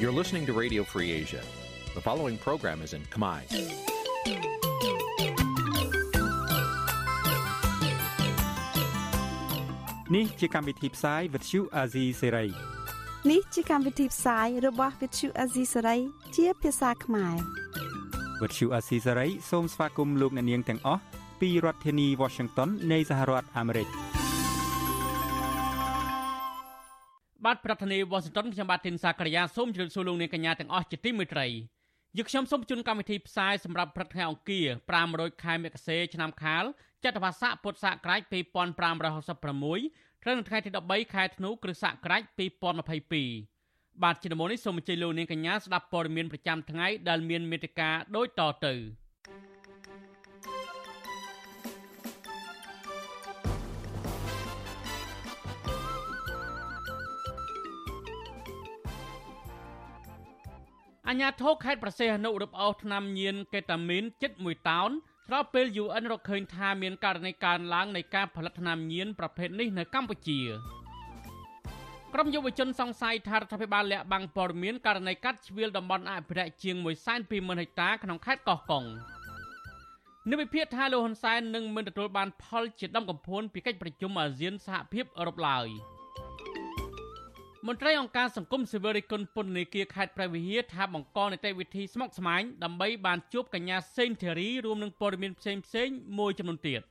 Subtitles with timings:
[0.00, 1.42] You're listening to Radio Free Asia.
[1.94, 3.40] The following program is in Khmer.
[10.12, 12.50] Nǐ chi càm bi tiệp xáy vệt chiu a zì sê ray
[13.30, 15.98] នេះជាកម្មវិធីផ្សាយរបស់ Vithu Azisari
[16.36, 17.36] ជាភាសាខ្មែរ
[18.40, 21.02] វត្តឈូអាស៊ីសេរីសូមស្វាគមន៍លោកអ្នកនាងទាំងអស់
[21.40, 23.88] ពីរដ្ឋធានី Washington នៃសហរដ្ឋអាមេរិក
[27.45, 31.47] បាទប្រធានាទី Washington ខ្ញុំបាទទីនសាករិយាសូមជម្រាបសួរលោកអ្នកកញ្ញាទាំងអស់ជាទីមេត្រី
[32.17, 34.67] យើខ្ញុំសូមជូនកម្មវិធីផ្សាយសម្រាប់ព្រឹកថ្ងៃអង្គារ
[35.05, 36.63] 500ខែមករាឆ្នាំខាល
[37.03, 42.21] ចត្វាស័កពុទ្ធសករាជ2566ត្រូវនៅថ្ងៃទី13ខែធ្នូគ្រិស្តសករាជ
[43.29, 48.73] 2022បាទជាដំបូងនេះសូមអញ្ជើញលោកនាងកញ្ញាស្ដាប់ព័ត៌មានប្រចាំថ្ងៃដែលមានមេត្តាដូចតទៅ
[61.11, 64.91] អញ្ញាធិខេត្តប្រសេះអនុរឹបអូសឆ្នាំញៀនកេតាមីនជិត1តោន
[65.27, 70.41] ស្របពេល UN រកឃើញថាមានករណីកើនឡើងនៃការផលិតថ្នាំញៀនប្រភេទនេះនៅកម្ពុជា
[72.13, 76.75] ក្រុមយុវជនសង្ស័យថារដ្ឋាភិបាលលាក់បាំងព័ត៌មានករណីកាត់ជ្រៀលតំបន់អភិរក្សជាង
[77.19, 78.83] 120,000ហិកតាក្នុងខេត្តកោះកុង
[80.29, 85.69] និវិភាគថាលោកហ៊ុនសែននឹងមិនទទួលបានផលជាដំកំភួនពីកិច្ចប្រជុំអាស៊ានសហភាពអឺរ៉ុបឡើយ។
[87.67, 96.81] មន្ត្រីអង្គការសង្គមស៊ីវិលរិគុណពន្ធនាគារខេត្តព្រះវិហារថាបង្កនីតិវិធីស្មុគស្មាញដើម្បីបានជួបកញ្ញាសេងធីរីរួមនឹងព័ត៌មានផ្សេងផ្សេងមួយចំនួនទៀត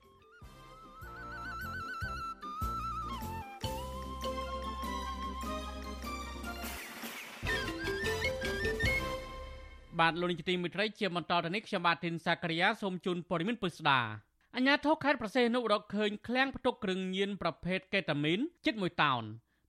[10.01, 14.01] បាទលោកនាយកទីមេត្រីជាបន្តទៅនេះខ្ញុំបាទធីនសាករិយាសូមជូនព័ត៌មានពុស្ដា
[14.57, 19.25] អញ្ញាធិខេត្តប្រសេះនុរកឃើញឃ្លាំងផ្ទុកគ្រឿងញៀនប្រភេទកេតាមីនជិត1តោន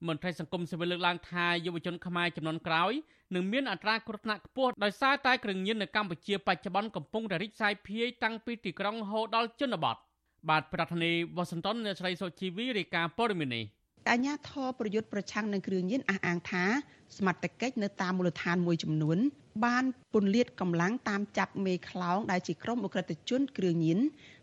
[0.07, 2.93] មន្ត្រីសង្គមស៊ីវិលលើកឡើងថាយុវជនខ្មែរចំនួនក្រោយ
[3.35, 9.95] នឹងមានអត្រាគ្រោះថ្នាក់ខ្ពស់ដោយសារតែគ្រឿងញៀននៅកម្ពុជាបច្ចុប្បន្នកំពុងតែរីកសាយភាយតាំងពីទីក្រុងហូរដល់ជនបទ
[10.49, 13.65] បាទប្រធានាធិបតីវ៉ាស៊ីនតោនអ្នកស្រីសុជីវីរាយការណ៍ព័ត៌មាននេះ
[14.09, 16.63] អាញាធរប្រយុទ្ធប្រឆាំងនឹងគ្រឿងញៀនអះអាងថា
[17.17, 19.17] សមត្ថកិច្ចនៅតាមមូលដ្ឋានមួយចំនួន
[19.65, 19.83] បាន
[20.13, 23.99] ពន្លាតកម្លាំងតាមចាប់មេខ្លោងដែលជាក្រុមអ ுக ្រិតជនគ្រឿងញៀន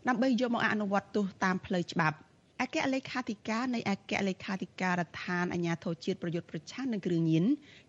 [0.07, 2.17] ដើម្បីយកមកអនុវត្តទោសតាមផ្លូវច្បាប់
[2.61, 7.45] អគ្គលេខាធិការនៃអគ្គលេខាធិការដ្ឋានអាជ្ញាធរជាតិប្រយុទ្ធប្រឆាំងនឹងគ្រឿងញៀន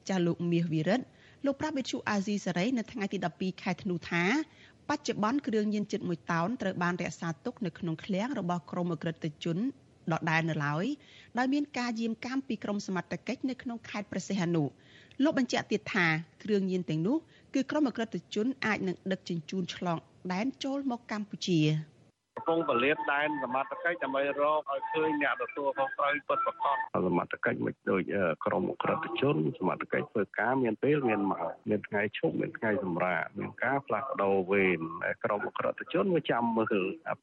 [0.09, 1.05] ចាស់លោកមាសវិរិទ្ធ
[1.45, 4.25] លោកប្រាប់វិទ្យុអាស៊ីសេរីនៅថ្ងៃទី12ខែធ្នូថា
[4.89, 9.59] បច្ចុប្បន្នគ្រឿងញៀនជិត1តោនត្រូវបានរក្សាទុកនៅក្នុងឃ្លាំងរបស់ក្រមអក្រិតជន
[10.12, 10.87] ដដែលនៅឡើយ
[11.39, 14.62] ដោយមានការយាមកាមពីក្រមសមត្ថកិច្ចនៅក្នុងខេត្តព្រះសីហនុ
[15.23, 16.06] លោកបញ្ជាក់ទៀតថា
[16.45, 17.17] គ្រឿងញៀនទាំងនោះ
[17.55, 19.99] គឺក្រមអក្រិតជនអាចនឹងដឹកជញ្ជូនឆ្លង
[20.33, 21.61] ដែនចូលមកកម្ពុជា
[22.38, 26.76] កំពុងពលាតដែនសមត្ថកិច្ចដើម្បីរកឲ្យឃើញអ្នកទទួលខុសត្រូវពិតប្រាកដ
[27.06, 28.03] សមត្ថកិច្ចមិនដូច
[28.44, 34.81] ក្រមក្រិតជនសមត្ថកិច្ចធ្វើការមានពេលមានមកមានថ្ងៃឈប់មានថ្ងៃសម្រាកមានការផ្លាស់ប្ដូរវេន
[35.25, 36.76] ក្រមក្រិតជនវាចាំមើល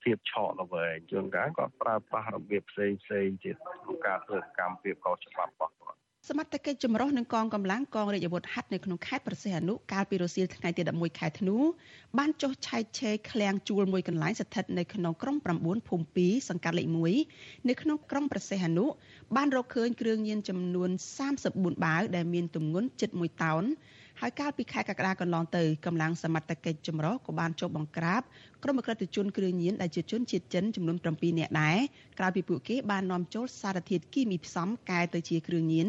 [0.04, 11.58] ភាពឆក់ល្វែងជួនកាលគាត់ប្រើប្រាស់របៀបផ្សេងផ្សេងទៀតក្នុងការធ្វើកម្មភាពកោច្បាប់របស់គាត់ សមត្ថកិច្ចចម្រុះនឹងកងកម្លាំងកងរាជអាវុធហត្ថនៅក្នុងខេត្តប្រសិទ្ធអនុកាលពីរសៀលថ្ងៃទី11ខែធ្នូ
[12.18, 16.88] បានចុះឆែកឆេរឃ្លាំងជួលមួយកន្លែងស្ថិតនៅក្នុងក្រុង9ភូមិ2សង្កាត់លេខ
[17.28, 18.86] 1នៅក្នុងក្រុងប្រសិទ្ធអនុ
[19.36, 20.90] បានរកឃើញគ្រឿងញៀនចំនួន
[21.38, 23.64] 34បាវដែលមានទម្ងន់ជិត1តោន
[24.22, 28.22] ហើយកាលពីខែកក្កដាកន្លងទៅកម្លាំងសមត្ថកិច្ចចម្រុះក៏បានចុះបង្ក្រាប
[28.64, 31.78] ក្រុមអក្រិតជនគ្រឿងញៀនដែលជាជនជាតិចិនចំនួន7នាក់ដែរ
[32.20, 35.88] ក្រោយពីពួកគេបាននាំចូលសារធាតុគីមីផ្សំកែទៅជាគ្រឿងញៀន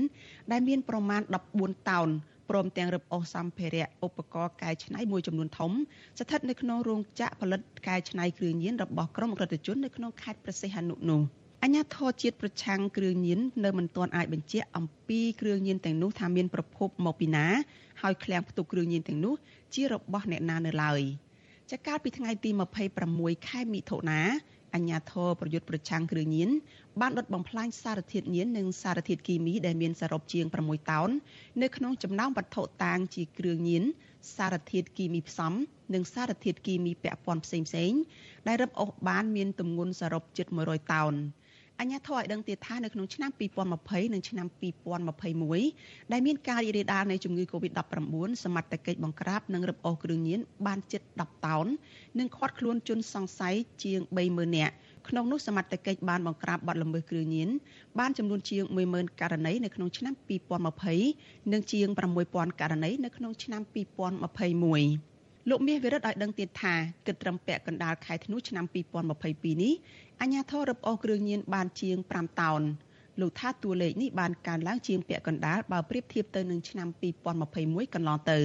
[0.53, 1.21] ដែលមានប្រមាណ
[1.57, 2.09] 14តោន
[2.51, 5.73] ព្រមទាំងរឹបអូសសម្ភារៈឧបករណ៍កែច្នៃមួយចំនួនធំ
[6.19, 11.23] ស្ថិតនៅក្នុងរោងចក្រផលិតកែច្នៃគ្រឿងញៀនរបស់ក្រុមអក្រិតជននៅក្នុងខេត្តព្រះសីហនុនោះ។
[11.63, 17.47] អញ្ញាធរជាតិប្រឆាំងគ្រឿងញៀននៅមិនទាន់អាចបញ្ជាក់អំពីគ្រឿងញៀនទាំងនោះថាមានប្រភពមកពីណា
[18.03, 19.35] ហើយឃ្លាំងផ្ទុកគ្រឿងញៀនទាំងនោះ
[19.75, 21.01] ជារបស់អ្នកណានៅឡើយ
[21.71, 22.51] ចាកាលពីថ្ងៃទី
[22.99, 24.21] 26ខែមិថុនា
[24.75, 26.51] អញ្ញាធរប្រយុទ្ធប្រឆាំងគ្រឿងញៀន
[27.01, 31.11] បានដុតបំផ្លាញសារធាតុញៀននិងសារធាតុគីមីដែលមានសរុបជាង6តោន
[31.63, 33.85] នៅក្នុងចំណោមវត្ថុតាងជាគ្រឿងញៀន
[34.37, 35.53] សារធាតុគីមីផ្សំ
[35.95, 38.01] និងសារធាតុគីមីពាក់ព័ន្ធផ្សេងៗ
[38.47, 41.15] ដែលរឹបអូសបានមានទម្ងន់សរុបជិត100តោន។
[41.81, 43.31] អញ្ញាធរឲ្យដឹងទៀតថានៅក្នុងឆ្នាំ
[43.71, 44.47] 2020និងឆ្នាំ
[45.25, 48.15] 2021ដែលមានការរីករាលដាលនៃជំងឺ Covid-19
[48.45, 51.67] សមត្ថកិច្ចបង្ក្រាបនិងរឹបអូសគ្រឿងញៀនបានជិត10តោន
[52.19, 54.75] និងឃាត់ខ្លួនជនសង្ស័យជាង30000នាក់
[55.09, 57.49] ក្នុងនោះសមត្ថកិច្ចបានបង្ក្រាបបទល្មើសគ្រឿងញៀន
[57.99, 58.63] បានចំនួនជាង
[58.93, 60.15] 10000ករណីនៅក្នុងឆ្នាំ
[60.83, 61.89] 2020និងជាង
[62.25, 63.63] 6000ករណីនៅក្នុងឆ្នាំ
[65.11, 65.16] 2021
[65.51, 66.75] លោកមាសវិរិទ្ធឲ្យដឹងទៀតថា
[67.07, 68.65] គិតត្រឹមពាក់កណ្ដាលខែធ្នូឆ្នាំ
[69.15, 69.75] 2022នេះ
[70.21, 72.63] អាជ្ញាធររឹបអូសគ្រឿងញៀនបានជាង5តោន
[73.21, 76.89] លោកថាតួលេខនេះបានកើនឡើងជាងពាក់កណ្ដាលបើប្រៀបធៀបទៅនឹងឆ្នាំ
[77.43, 78.39] 2021កន្លងទៅ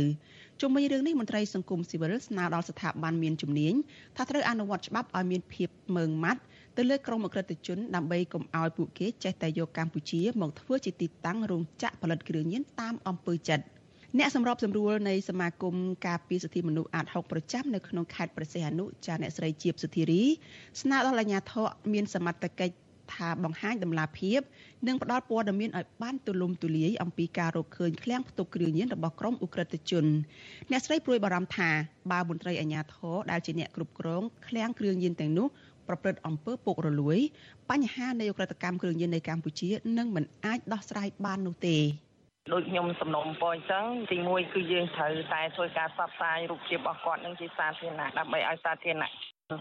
[0.62, 3.74] ជុំវិញរឿងនេះមន្ត្រីសង្គមស៊ីវិលស្នើដល់ស្ថាប័នមានជំនាញ
[4.18, 6.42] ថាត្រូវអនុវត្តច្បាប់ឲ្យមានភាពម៉ឺងម៉ាត់
[6.78, 13.66] ទៅលើក្រុមអក្រិតជនដើម្បីកុំឲ្យពួកគេចេះតែយកកម្ពុជាមកធ្វើជាទីតាំងរោងចក្រផលិតគ្រឿងញៀនតាមអំពើចិត្ត
[14.20, 15.76] អ្នកសម្របសម្រួលនៃសមាគម
[16.08, 20.24] ការពារសិទ្ធិមនុស្សអាត6ប្រចាំនៅក្នុងខេត្តព្រះសីហនុចាអ្នកស្រីជាបសុធារី
[20.82, 22.76] ស្នើដល់អាជ្ញាធរមានសមត្ថកិច្ច
[23.14, 24.40] ថាបង្ហាញដំណាភាព
[24.88, 30.06] និងផ្ដល់ព័ត៌មានឲ្យបានទូលំទូលាយអំពីការរកឃើញឃ្លាំងផ្ទុកគ្រឿងញៀនរបស់ក្រុមអ ுக ្រិតជន
[30.72, 31.70] អ្នកស្រីព្រួយបារម្ភថា
[32.12, 35.48] បើមន្ត្រីអាជ្ញាធរដែលជាអ្នកគ្រប់គ្រងឃ្លាំងគ្រឿងញៀនទាំងនោះ
[35.88, 37.18] ប្រព្រឹត្តអំពើពុករលួយ
[37.72, 41.78] បញ្ហានៃអ ுக ្រិតកម្មគ្រឿងញៀននៅកម្ពុជានឹងមិនអាចដោះស្រាយបាននោះទេ
[42.50, 49.12] ដូចខ្ញុំសំណុំពរអញ្ចឹងទីមួយគឺយើងត្រូវតែធ្វើការផ្សព្វផ្សាយរូបភាពរបស់គាត់នឹងជាសាធារណៈដើម្បីឲ្យសាធារណៈ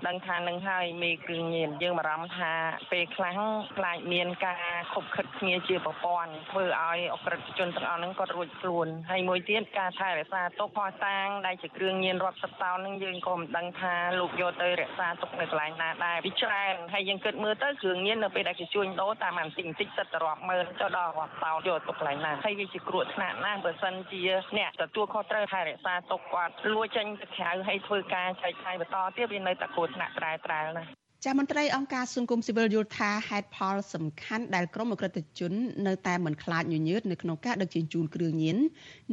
[0.08, 2.52] ដឹងថានឹងហើយមេគ្រឿងញៀនយើងបារម្ភថា
[2.92, 3.38] ពេលខ្លះ
[3.76, 4.62] ខ្លាចមានការ
[4.94, 24.20] ខុបខិតគ្នាជាប្រព័ន្ធធ្វើឲ្យអក្រិតជនទាំងអស់ហ្នឹងគាត់រួចខ្លួនហើយមួយទៀតការថែរក្សាទុកផោះតាងដែលជាគ្រឿងញៀនរាប់សិបតោនហ្នឹងយើងក៏មិនដឹងថាលោកយកទៅរក្សាទុកនៅកន្លែងណាដែរវាច្រើនហើយយើងគិតមើលទៅគ្រឿងញៀននៅពេលដែលគេជួញដូរតាមបន្តិចបន្តិចសិតទៅរាប់ម៉ឺនចុះដល់រាប់តោនយកទុកកន្លែងណាហើយវាជាគ្រោះថ្នាក់ណាស់បើសិនជា
[24.58, 30.84] អ្នកទទួលខុសត្រូវថែរក្សាទុកគាត់លួចចេញទៅក្រៅហើយធ្វើការចែកចាយបន្តទៀតវានៅតែគ្រោះថ្នាក់ត្រែត្រែលណា
[31.24, 35.52] ចាមន្ត្រីអង្គការសង្គមស៊ីវិលយល់ថាហេតុផលសំខាន់ដែលក្រុមអក្រិតជន
[35.86, 38.56] នៅតែមិនខ្លាចញញើតនៅក្នុងការដឹកជញ្ជូនគ្រឿងញៀន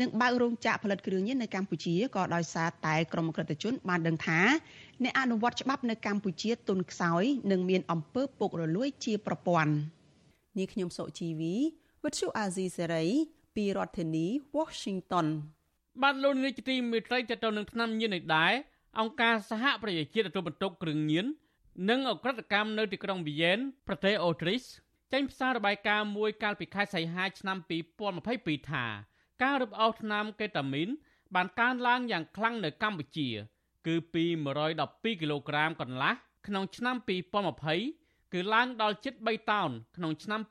[0.01, 4.39] និងបើករោងចក្រផលិតគ្រឿងញៀននៅកម្ពុជាក៏ដោយសារតែក្រុមអក្រិតជនបានដឹងថា
[5.03, 9.71] អ្នកអនុវត្តច្បាប់នៅកម្ពុជាទុនខ្សោយនិងមានអំពើពុករលួយជាប្រព័ន្ធ
[10.57, 11.55] នាងខ្ញុំសុជីវី
[12.03, 13.05] វិទ្យុអាស៊ីសេរី
[13.55, 14.25] ពីរដ្ឋធានី
[14.57, 15.27] Washington
[16.03, 18.53] បានលោកនាយកទីមេត្រីទៅទៅនឹងឆ្នាំញៀននេះដែរ
[18.99, 21.25] អង្គការសហប្រជាជាតិទទួលបន្ទុកគ្រឿងញៀន
[21.89, 24.63] និងអក្រិតកម្មនៅទីក្រុងវីយ៉ែនប្រទេសអូទ្រីស
[25.13, 27.57] ចេញផ្សាយរបាយការណ៍មួយកាលពីខែសីហាឆ្នាំ
[28.13, 28.85] 2022ថា
[29.43, 30.89] ការរឹបអូសថ្នាំកេតាមីន
[31.35, 33.29] បានកើនឡើងយ៉ាងខ្លាំងនៅកម្ពុជា
[33.87, 34.23] គឺពី
[34.73, 36.13] 112គីឡូក្រាមកន្លះ
[36.47, 36.95] ក្នុងឆ្នាំ
[37.65, 40.41] 2020គឺឡើងដល់ជិត3តោនក្នុងឆ្នាំ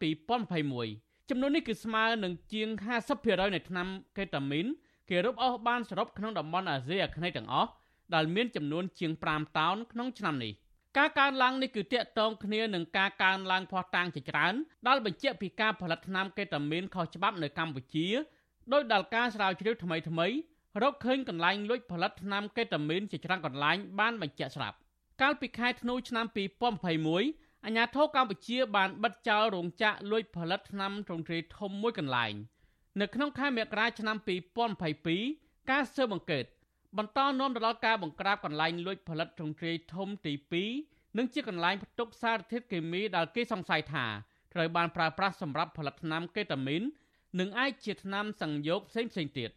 [0.54, 2.68] 2021ចំនួននេះគឺស្មើនឹងជាង
[3.10, 3.88] 50%នៃថ្នាំ
[4.18, 4.66] កេតាមីន
[5.10, 7.70] គេរឹបអូសបានសរុបក្នុងតំបន់អាស៊ីអាគ្នេយ៍ទាំងអស់
[8.14, 10.52] ដែលមានចំនួនជាង5តោនក្នុងឆ្នាំនេះ
[10.98, 14.54] ការកើនឡើងនេះគឺតាក់ទងគ្នានឹងការកើនឡើងភ័ស្តុតាងជាច្រើន
[14.86, 18.08] ដែលបញ្ជាក់ពីការផលិតថ្នាំកេតាមីនខុសច្បាប់នៅកម្ពុជា
[18.72, 20.26] ដោយដែលការស្រាវជ្រាវថ្មីថ្មី
[20.82, 24.76] រកឃើញកន្លែងលួចផលិតថ្នាំកេតាមីនជាច្រើនកន្លែងបានបញ្ជាក់ស្រាប់
[25.22, 26.26] កាលពីខែធ្នូឆ្នាំ
[26.94, 32.34] 2021អាជ្ញាធរកម្ពុជាបានបិទចោលរោងចក្រលួចផលិតថ្នាំទ្រង់ទ្រាយធំមួយកន្លែង
[33.00, 34.16] នៅក្នុងខែមករាឆ្នាំ
[34.94, 36.44] 2022ការស៊ើបអង្កេត
[36.98, 40.32] បន្តនាំទៅដល់ការបង្ក្រាបកន្លែងលួចផលិតទ្រង់ទ្រាយធំទី
[40.74, 44.06] 2និងជាកន្លែងផ្ទុកសារធាតុគីមីដែលគេសង្ស័យថា
[44.54, 46.82] ត្រូវបានប្រើប្រាស់សម្រាប់ផលិតថ្នាំកេតាមីន
[47.40, 49.50] និងអាចជាថ្នាំសង្យោគផ្សេងផ្សេងទៀត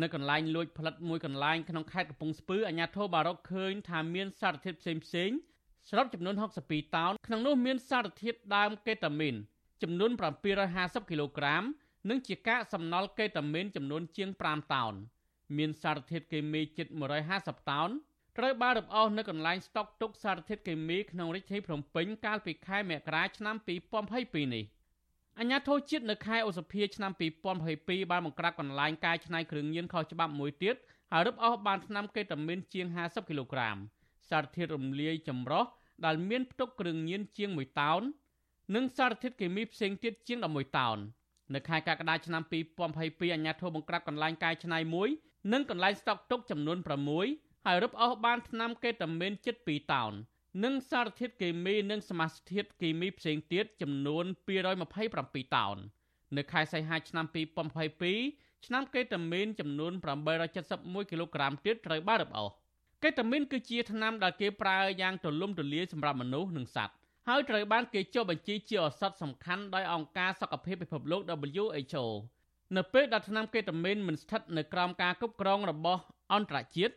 [0.00, 5.30] នៅកន្លែងលួចផលិតមួយកន្លែងក្នុងខេត្តកំពង់ស្ពឺអាជ្ញាធរបារកឃើញថាមានសារធាតុផ្សេងផ្សេង
[5.88, 6.34] សរុបចំនួន
[6.64, 9.34] 62តោនក្នុងនោះមានសារធាតុដើមកេតាមីន
[9.82, 10.10] ចំនួន
[10.60, 11.62] 750គីឡូក្រាម
[12.08, 14.94] និងជាកាកសំណល់កេតាមីនចំនួនជាង5តោន។
[15.58, 16.86] មានសារធាតុគីមីជិត
[17.28, 17.90] 150តោន
[18.38, 23.56] ត្រូវបានរំអស់នៅកន្លែងស្តុកទុកសារធាតុគីមីក្នុងរាជធានីភ្នំពេញកាលពីខែមករាឆ្នាំ
[24.04, 24.64] 2022នេះ
[25.38, 27.12] អញ្ញាធិជាតិនៅខែឧសភាឆ្នាំ
[27.60, 30.76] 2022បានបង្ក្រាបកន្លែងកាយឆ្នៃគ្រឿងញៀនខុសច្បាប់មួយទៀត
[31.12, 33.76] ហើយរឹបអូសបានថ្នាំកេតាមីនជាង50គីឡូក្រាម
[34.30, 35.64] សារធាតុរំលាយចម្រុះ
[36.04, 38.02] ដែលមានផ្ទុកគ្រឿងញៀនជាង1តោន
[38.74, 40.98] និងសារធាតុគីមីផ្សេងទៀតជាង11តោន
[41.54, 45.08] នៅខែកក្កដាឆ្នាំ2022អាជ្ញាធរបង្ក្រាបកន្លែងកាយឆ្នៃមួយ
[45.52, 46.78] និងកន្លែងស្តុកទុកចំនួន
[47.20, 50.12] 6ហើយរឹបអូសបានថ្នាំកេតាមីនជិត2តោន
[50.64, 54.24] និងសារធាតុគីមីនិងសមាសធាតុគីមីផ្សេងទៀតចំនួន
[54.90, 55.76] 227តោន
[56.36, 57.26] នៅខែសីហាឆ្នាំ
[58.00, 59.92] 2022ឆ្នាំកេតាមីនចំនួន
[60.50, 62.50] 871គីឡូក្រាមទៀតត្រូវបានរឹបអូស
[63.02, 66.94] កេតាមីនគឺជាថ្នាំដែលគេប្រើយ៉ាងទូលំទូលាយសម្រាប់មនុស្សនិងសត្វ
[67.28, 71.20] ហើយត្រូវបានគេចុះបញ្ជីជាឱសថសំខាន់ដោយអង្គការសុខភាពពិភពលោក
[71.50, 72.04] WHO
[72.76, 76.94] នៅពេលដែលថ្នាំកេតាមីនមិនស្ថិតនៅក្រោមការគ្រប់គ្រងរបស់អន្តរជាតិ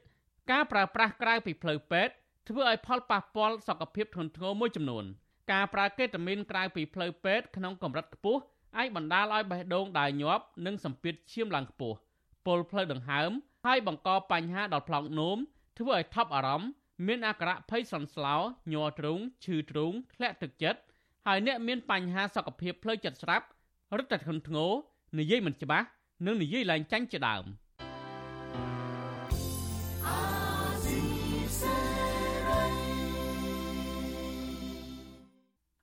[0.51, 2.13] ការប្រើប្រាស់ក្រៅពីផ្លូវពេទ្យ
[2.49, 5.05] ធ្វើឲ្យផលប៉ះពាល់សុខភាពធ្ងន់ធ្ងរមួយចំនួន
[5.51, 8.41] ការប្រើកេតាមីនក្រៅពីផ្លូវពេទ្យក្នុងកម្រិតខ្ពស់
[8.77, 11.97] អាចបណ្ដាលឲ្យបេះដូងដើរញាប់និងសម្ពាធឈាមឡើងខ្ពស់
[12.45, 13.31] ពុលផ្លូវដង្ហើម
[13.65, 15.37] ហើយបង្កបញ្ហាដល់ប្លង់នោម
[15.79, 16.69] ធ្វើឲ្យថប់អារម្មណ៍
[17.07, 18.35] មានអាការៈភ័យសន្ស្លោ
[18.73, 20.79] ញ័រទ្រូងឈឺទ្រូងធ្លាក់ទឹកចិត្ត
[21.27, 23.45] ហើយអ្នកមានបញ្ហាសុខភាពផ្លូវចិត្តស្រាប់
[23.97, 24.71] រឹតតែធ្ងន់ធ្ងរ
[25.17, 25.87] និយាយមិនច្បាស់
[26.25, 27.45] និងនិយាយឡើងចាញ់ជាដើម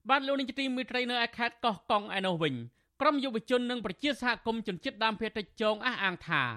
[0.08, 2.54] បបាទលោកនាយកទីមេត្រីនៅឯខេត្តកោះកុងឯនោះវិញ
[3.00, 6.48] ក្រុមយុវជននិងប្រជាសហគមន៍ជនជាតិដើមភាគតិចចងអះអាងថារ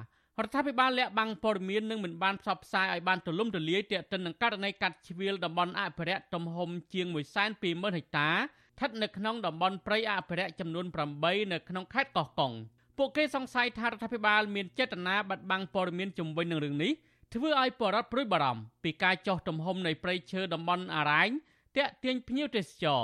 [0.46, 7.08] ដ្ឋាភិបាលលាក់បាំងព័ត៌មាននិងមិនបានផ្សព្វផ្សាយឲ្យបានទូលំទូលាយទាក់ទិននឹងករណីកាត់ជ្រៀលតំបន់អភិរក្សទំហំជាង
[7.52, 8.30] 120,000ហិកតា
[8.74, 10.86] ស្ថិតនៅក្នុងតំបន់ព្រៃអភិរក្សចំនួន
[11.20, 12.54] 8នៅក្នុងខេត្តកោះកុង
[12.98, 16.92] ពួកគេសង្ស័យថារដ្ឋាភិបាលមានចេតនាបាត់បង់ព័ត៌មានជំវិញនឹងរឿងនេះ
[17.34, 21.30] ធ្វើឲ្យបរដ្ឋព្រួយបារម្ភពីការចោះទំហំនៃព្រៃឈើតំបន់អរ៉ែង
[21.78, 23.04] តាក់ទាញភ្ញៀវទេសចរ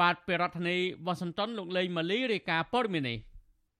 [0.00, 3.18] បាទពីរដ្ឋធានីវ៉ាស៊ីនតោនលោកលេងម៉ាលីរាយការណ៍ព័ត៌មាននេះ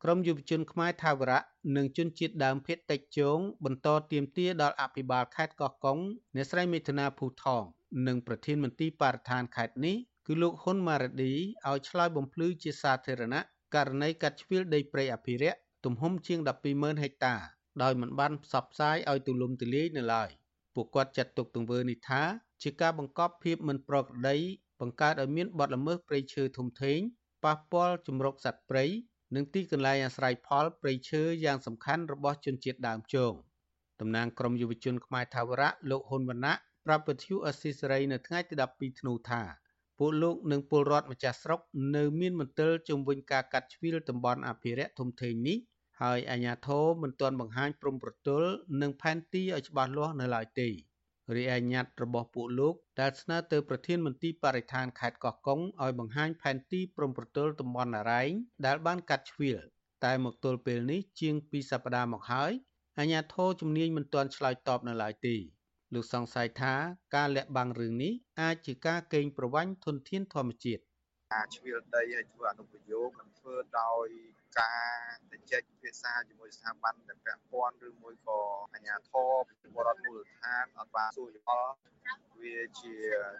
[0.02, 1.40] ក្រមយុវជនខ្មែរថាវរៈ
[1.76, 5.99] និងជនជាតិដើមភាគតិចជងបន្តទៀមទាដល់អភិបាលខេត្តកោះកុង
[6.35, 7.62] អ្នកស្រីមេធនាភូថង
[8.07, 9.97] និងប្រធានមន្ទីរបរិស្ថានខេត្តនេះ
[10.33, 11.33] គឺលោកហ៊ុនម៉ារ៉ាឌី
[11.69, 13.41] ឲ្យឆ្លើយបំភ្លឺជាសាធារណៈ
[13.75, 16.39] ករណីកាត់ជ្រៀលដីព្រៃអភិរក្សទំហំជាង
[16.71, 17.35] 120,000ហិកតា
[17.83, 20.31] ដោយមិនបានផ្សព្វផ្សាយឲ្យទូលំទូលាយនៅឡើយ
[20.75, 22.23] ពួកគាត់ចាត់ទុកទង្វើនេះថា
[22.63, 24.37] ជាការបង្កប់ភាពមិនប្រក្រតី
[24.81, 26.99] បង្កើតឲ្យមានបទល្មើសព្រៃឈើធំធេង
[27.45, 28.85] ប៉ះពាល់ជំរកសត្វព្រៃ
[29.35, 33.33] និងទីកន្លែងអាស្រ័យផលព្រៃឈើយ៉ាងសំខាន់របស់ជនជាតិដើមជង
[34.01, 36.55] តំណាងក្រមយុវជនខ្មែរថាវរៈលោកហ៊ុនវណ្ណៈ
[36.87, 39.43] ប្រាប់វិទ្យុអស៊ីសេរីនៅថ្ងៃទី12ធ្នូថា
[40.02, 41.61] ពួកលោកនិងពលរដ្ឋម្ចាស់ស្រុក
[41.97, 45.59] នៅមានមន្ទិលជំវិញការកាត់ជ្រៀលតំបន់អភិរក្សធំធេងនេះ
[46.02, 50.69] ហើយអាជ្ញាធរមិនទាន់បង្ហាញព្រំប្រទល់និងផែនទីឲ្យច្បាស់លាស់នៅឡើយទេ
[51.37, 58.30] រីឯញត្តិរបស់ពួកលោកដែលស្នើទៅប្រធានមន្ទីរបរិស្ថានខេត្តកោះកុងឲ្យបង្ហាញផែនទីព្រំប្រទល់តំបន់អរ៉ែង
[58.66, 59.61] ដែលបានកាត់ជ្រៀល
[60.04, 62.52] តែមកទល់ពេលនេះជាង2សប្តាហ៍មកហើយ
[62.99, 65.37] អាជ្ញាធរជំនាញមិនទាន់ឆ្លើយតបនៅឡើយទេ
[65.94, 66.75] លោកសង្ស័យថា
[67.16, 70.82] ការលាក់បាំងរឿងនេះអាចជាការកេងប្រវ័ញ្ចធនធានធម្មជាតិ
[71.35, 74.09] ការជ្រៀលដីឲ្យធ្វើអនុប្រយោគមិនធ្វើដោយ
[74.61, 74.90] ការ
[75.32, 78.38] ទៅចែកភាសាជាមួយស្ថាប័នដែលពាក់ព័ន្ធឬមួយក៏
[78.75, 79.30] អាជ្ញាធរ
[79.75, 81.73] ពលរដ្ឋមូលដ្ឋានអត់បានសួរយល់
[82.40, 82.94] វាជា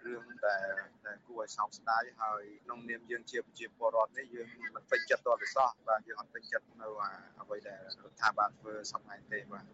[0.05, 0.71] រឿងដែល
[1.07, 6.89] ដែលគួរឲ្យសោកស្ដាយហើយក្នុងនាមយើងជាប្រជាពលរដ្ឋនេះយើងមិនពេញចិត្តតទៅសោះបាទយើងអត់ពេញចិត្តនៅ
[7.41, 9.65] អ្វីដែលរដ្ឋាភិបាលធ្វើសប្តាហ៍ទេបាទ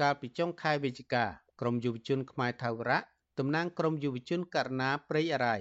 [0.00, 1.24] កាលពីចុងខែវិច្ឆិកា
[1.60, 2.98] ក្រមយុវជនខ្មែរថាវរៈ
[3.38, 5.58] តំណាងក្រមយុវជនករណាព្រៃអរ៉ៃ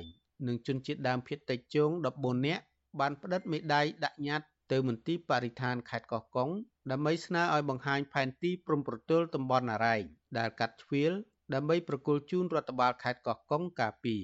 [0.48, 2.64] និងជនជាតិដើមភាគតិចជង14នាក់
[3.00, 6.50] បានផ្តិតមេដាយដាក់ញត្តិទៅមន្ទីរបរិស្ថានខេត្តកោះកុង
[6.92, 10.04] ដើម្បីស្នើឲ្យបង្ហាញផែនទីព្រំប្រទល់តំបន់អរ៉ែង
[10.38, 11.14] ដែលកាត់ជ្រៀល
[11.54, 14.24] ដើម្បីប្រគល់ជូនរដ្ឋបាលខេត្តកោះកុងការពារ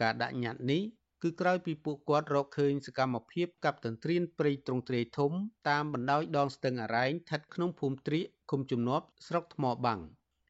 [0.00, 0.82] ការដាក់ញត្តិនេះ
[1.22, 5.32] គឺក្រោយពីពួកគាត់រកឃើញសកម្មភាពកាប់ទន្ទ្រានព្រៃទ្រង់ទ្រាយធំ
[5.68, 10.00] តាមបណ្ដោយដងស្ទឹងអរ៉ែងស្ថិតក្នុងភូមិត្រៀកឃុំជំនាប់ស្រុកថ្មបាំង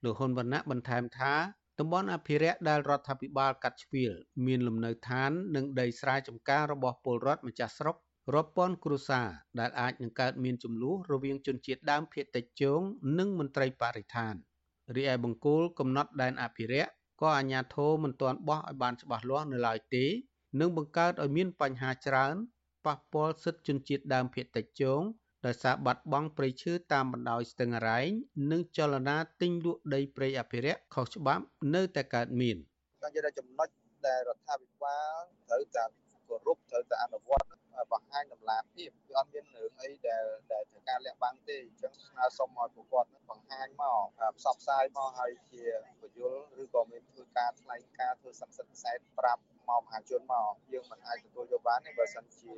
[0.05, 1.35] លោកហ៊ុនវណ្ណៈបន្ថែមថា
[1.79, 4.13] តំបន់អភិរក្សដែលរដ្ឋាភិបាលកាត់ជ្រៀល
[4.47, 7.97] មានលំនៅឋាននិងដីស្រែចម្ការរបស់ពលរដ្ឋម្ចាស់ស្រុក
[8.35, 9.29] រាប់ពាន់គ្រួសារ
[9.61, 12.81] ដែលអាចនឹងកើតមានចំនួនរវាងជនជាតិដើមភាគតិចជង
[13.19, 14.35] និងមន្ត្រីបរិស្ថាន
[14.97, 16.91] រីឯបង្គោលកំណត់ដែនអភិរក្ស
[17.23, 20.05] ក៏អាជ្ញាធរមិនទាន់បោះឲ្យបានច្បាស់លាស់នៅឡើយទេ
[20.61, 22.35] និងបង្កើតឲ្យមានបញ្ហាច្រើន
[22.87, 25.03] ប៉ះពាល់សិទ្ធិជនជាតិដើមភាគតិចជង
[25.47, 28.09] ដោយសារបាត់បង់ព្រៃឈើតាមបណ្ដោយស្ទឹងអរ៉ែង
[28.51, 32.57] និងចលនាទិញលក់ដីព្រៃអភិរក្សខុសច្បាប់នៅតែកើតមាន
[33.03, 33.69] តែនិយាយថាចំណុច
[34.07, 35.85] ដែលរដ្ឋាភិបាលត្រូវតែ
[36.29, 37.47] គោរពត្រូវតែអនុវត្ត
[37.93, 44.07] បង្ហាញតម្លាភាពគឺអត់មានរឿងអីដែលដែលត្រូវការលាក់បាំងទេអញ្ចឹងស្នើសុំឲ្យពួកគាត់បង្ហាញមក
[44.39, 45.65] ផ្សព្វផ្សាយមកឲ្យជា
[46.01, 52.55] បញ្យលឬក៏មានធ្វើការថ្លែងការធ្វើសន្និសីទផ្សេងប្រាប់មកមហាជនមកយើងមិនអាចទទួលយកបានទេបើសិនជា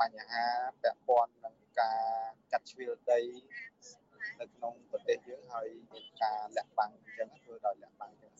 [0.00, 0.44] បញ្ហា
[0.82, 2.00] ពាក់ព័ន្ធនឹងការ
[2.52, 3.20] កាត់ជ្រៀលដី
[4.40, 8.32] នៅក្នុងប្រទេសយើងហើយមានការលាក់បាំងអញ្ចឹងធ្វើដោយលាក់បាំងអញ្ចឹង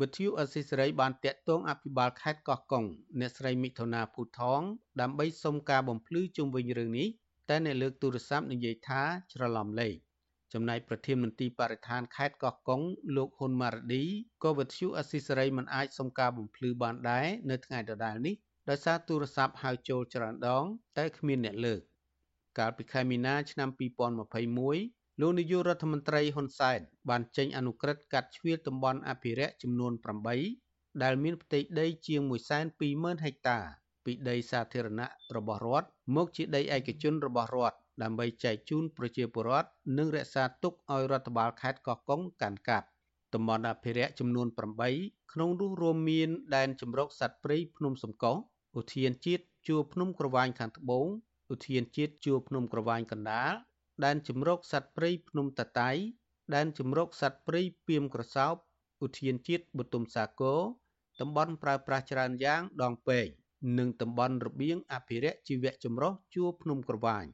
[0.00, 2.84] វិទ្យុអស៊ីសេរីបានតាក់ទងអភិបាលខេត្តកោះកុង
[3.20, 4.60] អ្នកស្រីមិថុនាភូថង
[5.00, 7.08] ដើម្បីសុំការបំភ្លឺជុំវិញរឿងនេះ
[7.48, 9.02] តែអ្នកលើកទូរស័ព្ទនិយាយថា
[9.32, 9.94] ច្រឡំលេខ
[10.52, 12.80] ចំណែកប្រធានមន្ទីរបរិស្ថានខេត្តកោះកុង
[13.16, 14.04] លោកហ៊ុនម៉ារ៉ាឌី
[14.44, 18.34] ក៏វិទ្យុអស៊ីសេរីមិនអាចសុំការបំភ្លឺបានដែរនៅថ្ងៃដដែលនេះ
[18.68, 20.64] ដោយសារទូរស័ព្ទហៅចូលច្រើនដង
[20.98, 21.80] តែគ្មានអ្នកលើក
[22.58, 23.68] កាលពីខែមីនាឆ្នាំ
[24.44, 29.92] 2021លោកនាយករដ្ឋមន្ត្រីហ៊ុនសែនបានចេញអនុក្រឹត្យកាត់ជ្រៀតតំបន់អភិរក្សចំនួន
[30.46, 32.20] 8ដែលមានផ្ទៃដីជាង
[32.72, 33.58] 120,000ហិកតា
[34.04, 42.86] ពីដីសាធារណៈរបស់រដ្ឋមកជាដីឯកជនរបស់រដ្ឋដើម្បីចែកជូនប្រជាពលរដ្ឋនិងរក្សាទុកឲ្យរដ្ឋបាលខេត្តកោះកុងកាន់កាប់
[43.34, 44.46] តំបន់អភិរក្សចំនួន
[44.90, 48.36] 8ក្នុងនោះរួមមានដែនជម្រកសត្វព្រៃភ្នំសំកុស
[48.78, 51.06] ឧទ្យានជាតិជួរភ្នំក្រវាញខាងត្បូង
[51.52, 53.52] ឧទ្យានជាតិជួរភ្នំក្រវាញកណ្ដាល
[54.04, 55.90] ដែនជម្រកសត្វព្រៃភ្នំតតៃ
[56.54, 58.54] ដែនជម្រកសត្វព្រៃពីមក្រសោប
[59.04, 60.60] ឧទ្យានជាតិបទុមសាគរ
[61.20, 63.26] តំបន់ប្រើប្រាស់ច្រើនយ៉ាងដងពេក
[63.78, 67.24] និងតំបន់របៀងអភិរក្សជីវៈចម្រុះជួរភ្នំក្រវាញ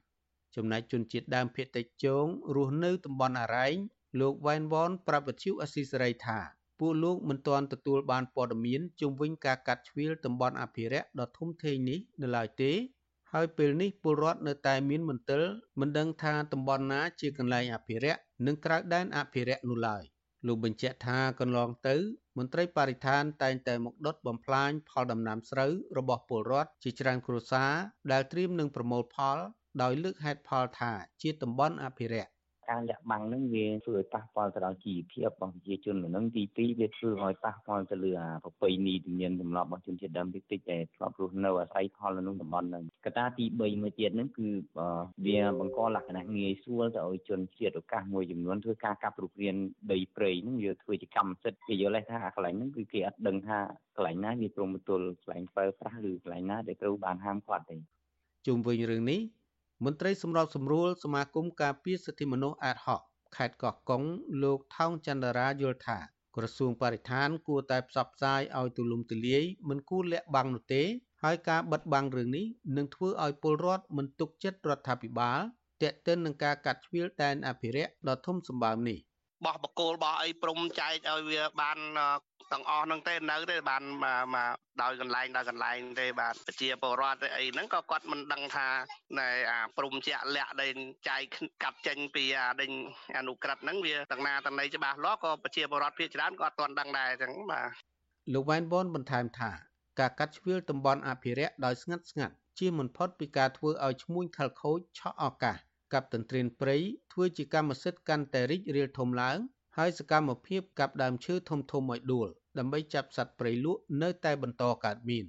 [0.57, 3.77] ចំណែកជនជាតិដើមភាគតិចជងរស់នៅតំបន់អរ៉ែង
[4.21, 6.39] លោកវ៉ែនវ៉នប្រាប់វិទ្យុអស៊ីសេរីថា
[6.81, 12.73] ពួកលោកមិនទាន់ទទួលបានព័ត៌មានជុំវិញការកាត់ជ្រៀលតំបន់អភិរក្សដ៏ធំធេងនេះនៅឡើយទេ
[13.33, 15.43] ហើយពេលនេះពលរដ្ឋនៅតែមានមន្ទិល
[15.81, 20.03] មិនដឹងថាតំបន់ណាជាកន្លែងអភិរក្សនិងក្រៅដែនអភិរក្សនោះឡើយ
[20.47, 21.97] លោកបញ្ជាក់ថាកន្លងទៅ
[22.39, 27.73] មន្ត្រីបរិស្ថានតែងតែមកដុតបំផ្លាញផលដំណាំស្រូវរបស់ពលរដ្ឋជាច្រើនគ្រួសារ
[28.13, 29.39] ដែលត្រៀមនឹងប្រមូលផល
[29.83, 32.34] ដោយលើកហេតុផលថាជាតំបន់អភិរក្ស
[32.71, 44.49] ការលាក់បាំងហ្នឹងវាធ្វើឲ្យប៉ះពាល់ទៅដល់ជីវភាពរបស់ប្រជាជនម្នឹងទី2វាធ្វើឲ្យប៉ះពាល់ទៅលើអាប្រពៃណីទំនៀមទម្លាប់របស់ជនជាតិដើមតិចតិចដែលធ្លាប់រស់នៅអាស្រ័យផលនៅក្នុងតំបន់ហ្នឹងកត្តាទី3មួយទៀតហ្នឹងគឺ
[45.27, 49.57] វាបង្កលក្ខណៈងាយស្រួលទៅឲ្យជនជាតិឱកាសមួយចំនួនធ្វើការកាប់រុករាន
[49.93, 53.59] ដីព្រៃហ្នឹងវាធ្វើជាកម្មសិទ្ធិគេយល់ថាកន្លែងហ្នឹងគឺគេអត់ដឹងថា
[53.97, 57.77] កន្លែងណាវាព្រមទល់កន្លែងបើប្រាស់ឬកន្លែងណាដែលត្រូវបានហាមឃាត់ទេ
[58.47, 59.21] ជុំវិញរឿងនេះ
[59.83, 63.01] មន្ត្រីសម្របសម្រួលសមាគមការពារសិទ្ធិមនុស្សអាតហុក
[63.37, 64.03] ខេត្តកោះកុង
[64.43, 65.99] លោកថោងចន្ទរាយល់ថា
[66.37, 70.83] ក្រសួងបរិស្ថានគួរតែផ្សព្វផ្សាយឲ្យទូលំទូលាយមិនគួរលាក់បាំងនោះទេ
[71.23, 75.41] ហើយការបិទបាំងរឿងនេះនឹងធ្វើឲ្យពលរដ្ឋមិនទុកចិត្តរដ្ឋាភិបាល
[75.83, 78.99] ទាក់ទិននឹងការកាត់ជ្រៀលដែនអភិរក្សដ៏ធំសម្បើមនេះ
[79.45, 81.79] បោះបកគោលបោះអីព្រំចែកឲ្យវាបាន
[82.55, 83.83] ទាំងអស់ហ្នឹងទេនៅទេបាន
[84.35, 88.69] មកដោយកន្លែងដោយកន្លែងទេបាទប្រជាពលរដ្ឋអីហ្នឹងក៏គាត់មិនដឹងថា
[89.19, 90.73] ណែអាព្រំជាក់លាក់ដែល
[91.09, 91.23] ចែក
[91.63, 92.71] កាត់ចេញពីអាដេញ
[93.19, 97.69] អនុក្រឹតហ្នឹងវាទាំងណាទាំងណីច្បាស់លាស់ក៏ប្រជាពលរដ្ឋភាគច្រើនក៏អត់ទាន់ដឹងដែរអញ្ចឹងបាទ
[98.35, 99.51] លោកវ៉ែនបនបន្ថែមថា
[100.01, 105.57] ការកាត់ជ្រៀលតំបន់អភិរក្សដោយស្ងាត់ស្ងាត់ជាមិនផុតពីការធ្វើឲ្យឈ្មួញខលខូចឆក់ឱកាស
[105.93, 106.77] កັບទន្ទ្រានព្រៃ
[107.13, 109.39] ធ្វើជាកម្មសិទ្ធិកាន់តែរីករាលធំឡើង
[109.79, 115.25] ហើយសកម្មភាពកាប់ដើមឈើធំធំឲ្យដួល ដើម្បីចាប់សត្វព្រៃលក់នៅតែបន្តកើតមាន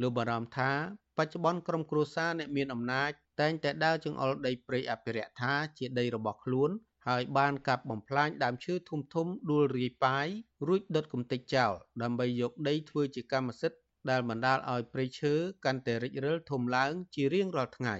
[0.00, 0.72] លោកបារម្ភថា
[1.18, 6.70] បច្ចុប្បន្នក្រុមគ្រួសារអ្នកមានអំណាចតែងតែដើរចង្អុលដីព្រៃអភិរក្សថាជាដីរបស់ខ្លួន
[7.08, 10.26] ហើយបានកាប់បំផ្លាញដើមឈើធំធំដួលរាយប៉ាយ
[10.66, 13.78] រួចដុតកំទេចចោលដើម្បីយកដីធ្វើជាកម្មសិទ្ធិ
[14.10, 15.32] ដែលបណ្ដាលឲ្យព្រៃឈើ
[15.64, 17.96] កាន់តែរិចរិលធំឡើងជារៀងរាល់ថ្ងៃ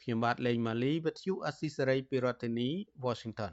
[0.00, 2.68] ខ្ញុំបាទលេងម៉ាលីវិទ្យុអស៊ីសេរីពីរដ្ឋធានី
[3.04, 3.52] Washington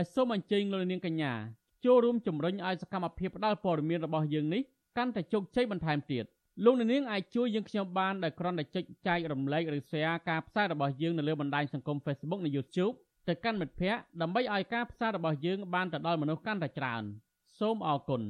[0.00, 1.32] ហើយសូមអញ្ជើញលោកនាងកញ្ញា
[1.84, 4.62] ចូលរួមជំរុញឲ្យសកម្មភាពផ្តល់ព័ត៌មានរបស់យើងនេះ
[4.98, 6.24] កាន់តែជោគជ័យបន្ថែមទៀត
[6.64, 12.94] លោកនាងអាចជួយយើងខ្ញុំបានដោយគ្រាន់តែចុចចែករំលែកឬ share ការផ្សាយរបស់យើងនៅលើបណ្ដាញសង្គម Facebook និង YouTube
[13.28, 17.02] ទៅកាន់មិត្តភ័ក្តិដើម្បីឲ្យការផ្សាយរបស់យើងបានទៅដល់មនុស្សកាន់តែច្រើន
[17.58, 18.22] សូមអរគុណ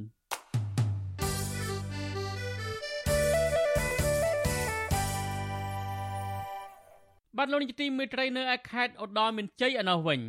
[7.37, 10.21] បាទលោកនាយកទីមេត្រីនៅឯខេត្តឧត្តរមានជ័យឯណោះវិញ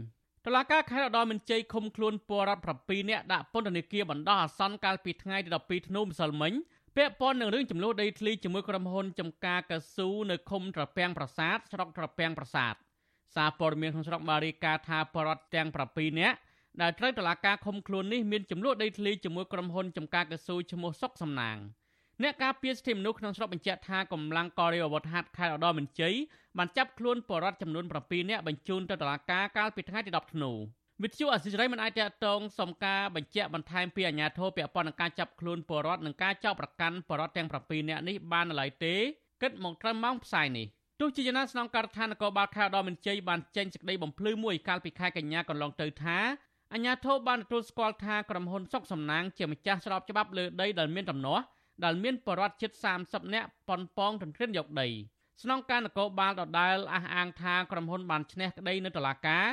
[0.46, 6.52] តឡាការខេត្តឧត្តរមានជ័យឃុំខ្លួនពលរដ្ឋ7នាក់ដាក់ពន្ធនាគារបណ្ដោះអាសន្នកាលពីថ្ងៃទី12ធ្នូម្សិលមិញ
[6.96, 12.74] ពាក់ព័ន្ធនឹងរឿងចំនួនដីធ្លីជាមួយក្រុមហ៊ុនចំការកស៊ូនៅឃុំត្រពាំងប្រាសាទស្រុកត្រពាំងប្រាសាទ
[13.34, 16.36] សារព័ត៌មានក្នុងស្រុកបារីកាថាបរដ្ឋទាំង7នាក់
[16.80, 21.56] ដែលត្រូវតឡាការឃុំខ្លួននេះមានចំនួនដីធ្លីជាមួយក្រុមហ៊ុនចំការកស៊ូឈ្មោះសុកសំណាង
[22.24, 26.14] អ្នកការពារសិទ្ធិមនុស្សក្នុងស្រុកបញ្ជាក់ថាកម្លាំងកោរីអាវុធហត្ថខេត្តឧត្តរមានជ័យ
[26.58, 30.50] បានចាប់ខ្លួនបរិវត្តចំនួន7នាក់បញ្ជូនទៅតុលាការកាលពីថ្ងៃទី10ធ្នូ
[31.02, 38.94] វិទ្យុអសិរ័យមិនអាចតតងសុំការបញ្ជាក់បន្ថែមពីអាជ្ញាធរពាក់ព័ន្ធនឹងការចាប់ខ្លួនបរិវត្តនិងការចោទប្រកាន់បរិវត្តទាំង7នាក់នេះបាននៅឡើយទេ
[39.42, 40.66] គិតមកត្រឹមម៉ោងផ្សាយនេះ
[41.00, 46.18] ទោះជាយ៉ាងណាស្នងការដ្ឋាននគរបាលខេត្តឧត្តរមានជ័យបានចេញសេចក្តីបំភ្លឺមួយកាលពីខែកញ្ញាកន្លងទៅថា
[46.72, 51.38] អាជ្ញាធរបានទទួលស្គាល់ថាក្រុមហ៊ុនសុកសំណាងជាម្ចាស់ស្របច្បាប់លើដីដែលមានដំណោះ
[51.84, 52.70] ដែលមានបរិវត្តជិត
[53.02, 54.88] 30នាក់ប៉ុនប៉ងទន្ទ្រានយកដី
[55.42, 59.44] ស្នងការនគរបាលដដែលអះអាងថាក្រុមហ៊ុនបានឈ្នះក្តីនៅតុលាការ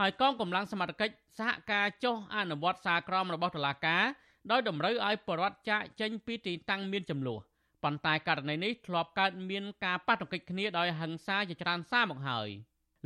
[0.00, 4.04] ហើយកងកម្លាំងសមត្ថកិច្ចសហការចុះអនុវត្តសារក្រមរបស់តុលាការ
[4.50, 7.40] ដោយតម្រូវឲ្យបរិវត្តចាកចេញពីទីតាំងមានចំនួន
[7.82, 12.48] ប៉ុន្តែករណីនេះធ្លាប់កើតមានការប៉ះទង្គិចគ្នាដោយហិង្សាជាច្រើនសារមកហើយ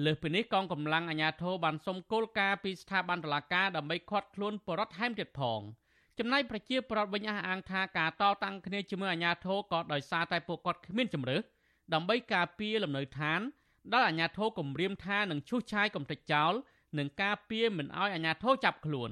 [0.05, 5.61] លើសពីនេះកងកម្លាំងអាជ្ញាធរបានសុំគោលការណ៍ពីស្ថាប័នតុលាការដើម្បីឃាត់ខ្លួនបរិវត្តថែមទៀតផង។
[6.19, 11.43] ចំណែកប្រជាប្រដ្ឋវិញអះអាងថាការតតាំងគ្នាជាមួយអាជ្ញាធរក៏ដោយសារតែពួកគាត់គ្មានជំរឿស
[11.95, 13.41] ដើម្បីការពារលំនៅឋាន
[13.93, 16.53] ដែលអាជ្ញាធរគម្រាមថានឹងឈូសឆាយកំទេចចោល
[16.99, 19.11] និងការពារមិនឲ្យអាជ្ញាធរចាប់ខ្លួន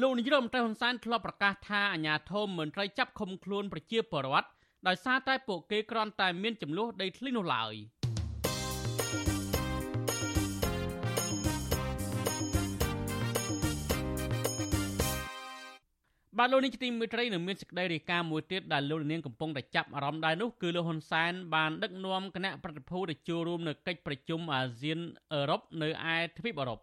[0.00, 4.48] លោកនាយរដ្ឋមន្ត្រីហ៊ុនសែនធ្លាប់ប្រកាសថាអាជ្ញាធរមិនត្រូវចាប់ឃុំខ្លួនប្រជាពលរដ្ឋ
[4.88, 7.74] ដោយសារតែពួកគេគ្រាន់តែមានចំនួនដីធ្លីនោះឡើយ។
[16.38, 24.98] បាទលោកនាងជាទីមេត្រីនៅមានសេចក្តីរាយការណ៍មួយទៀតដែលលោកនាងកំពុងតែចាប់អារម្មណ៍ដែរនោះគឺលោកហ៊ុនសែនបានដឹកនាំគណៈប្រតិភូទៅចូលរួមនៅកិច្ចប្រជុំអាស៊ាន
[25.32, 26.78] អឺរ៉ុបនៅឯទ្វីបអឺរ៉ុប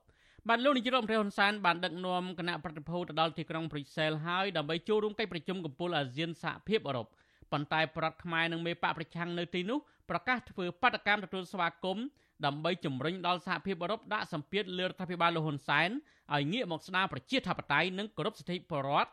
[0.48, 7.08] បាទលោកនាយករដ្ឋមន្ត្រីហ៊ុនសែនបានដឹកនាំគណៈប្រតិភូទៅដល់ទីក្រុងព្រុយសែលហើយដើម្បីចូលរួមកិច្ចប្រជុំកំពូលអាស៊ានសហភាពអឺរ៉ុប
[7.52, 12.06] ប៉ុន្តែប្រដ្ឋខ្មែរនិងមេបកប្រឆាំងនៅទីនោះប្រកាសធ្វើបាតកម្មទទួលស្វាគមន៍
[12.46, 15.90] ដើម្បីជំរុញដល់សហភាពអឺរ៉ុបដាក់សម្ពាធលើរដ្ឋាភិបាលលោកហ៊ុនសែន
[16.36, 19.10] ឲ្យងាកមកស្ដារប្រជាធិបតេយ្យនិងគោរពសិទ្ធិពលរដ្ឋ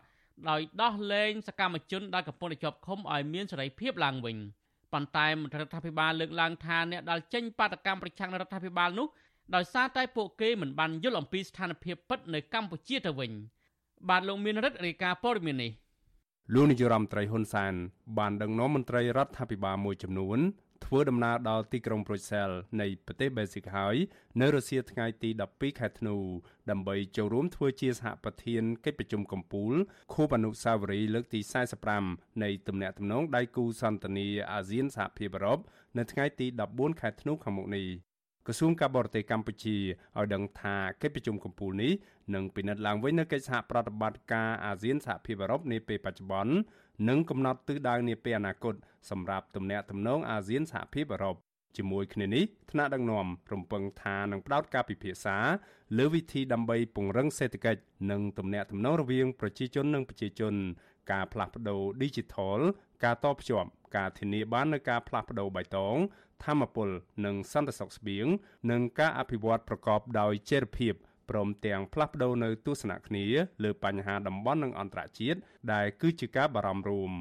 [0.49, 4.37] ដោយដោះលែងសកម្មជនដែលកំពុងតែជាប់ឃុំឲ្យមានសេរីភាពឡើងវិញ
[4.93, 9.07] ប៉ុន្តែមន្ត្រីរដ្ឋាភិបាលលើកឡើងថាអ្នកដែលចេញបាតកម្មប្រឆាំងរដ្ឋាភិបាលនោះ
[9.55, 13.33] ដោយសារតែពួកគេមិនបានយល់អំពីស្ថានភាពពិតនៅកម្ពុជាទៅវិញ
[14.09, 15.73] បាទលោកមានរិទ្ធរាយការណ៍ព័ត៌មាននេះ
[16.55, 17.75] លោកនាយរដ្ឋមន្ត្រីហ៊ុនសែន
[18.19, 20.39] បានដឹកនាំមន្ត្រីរដ្ឋាភិបាលមួយចំនួន
[20.85, 22.49] ធ្វើដំណើរដល់ទីក្រុងប្រូសែល
[22.81, 23.97] នៃប្រទេសបេស៊ីកហើយ
[24.41, 26.17] នៅរុស្ស៊ីថ្ងៃទី12ខែធ្នូ
[26.71, 29.75] ដើម្បីចូលរួមធ្វើជាសហប្រធានកិច្ចប្រជុំកំពូល
[30.15, 31.41] ខួបអនុស្សាវរីយ៍លើកទី
[31.93, 35.59] 45នៃទំនាក់ទំនងដៃគូសន្តិនិកអាស៊ានសហភាពអឺរ៉ុប
[35.99, 37.89] នៅថ្ងៃទី14ខែធ្នូខាងមុខនេះ
[38.47, 39.77] ក្រសួងការបរទេសកម្ពុជា
[40.19, 41.93] ឲ្យដឹងថាកិច្ចប្រជុំកំពូលនេះ
[42.35, 46.55] នឹងពិនិត្យឡើងវិញនៅកិច្ចសហប្រតិបត្តិការអាស៊ានសហភាពអឺរ៉ុបនាពេលបច្ចុប្បន្ន
[47.09, 48.75] និងកំណត់ទិសដៅនាពេលអនាគត
[49.11, 51.37] សម្រាប់ទំនាក់ទំនងអាស៊ានសហភាពអឺរ៉ុប
[51.77, 55.37] ជាមួយគ្នានេះថ្នាក់ដឹកនាំរំពឹងថានឹងផ្ដោតការពិភាក្សា
[55.99, 57.81] លើវិធីដើម្បីពង្រឹងសេដ្ឋកិច្ច
[58.11, 60.55] និងទំនាក់ទំនងរវាងប្រជាជននិងប្រជាជន
[61.13, 62.61] ការផ្លាស់ប្ដូរ Digital
[63.05, 65.97] ការតភ្ជាប់ការធានាបាននូវការផ្លាស់ប្ដូរបៃតង
[66.45, 66.89] ធម្មពល
[67.25, 68.27] និងសន្តិសុខស្បៀង
[68.71, 70.95] និងការអភិវឌ្ឍប្រកបដោយចីរភាព
[71.31, 73.25] ព្រមទាំងផ្លាស់ប្ដូរនៅទស្សនៈគ្នា
[73.65, 75.39] លើបញ្ហាតំបន់និងអន្តរជាតិ
[75.73, 77.13] ដែលគឺជាការបារម្ភរួម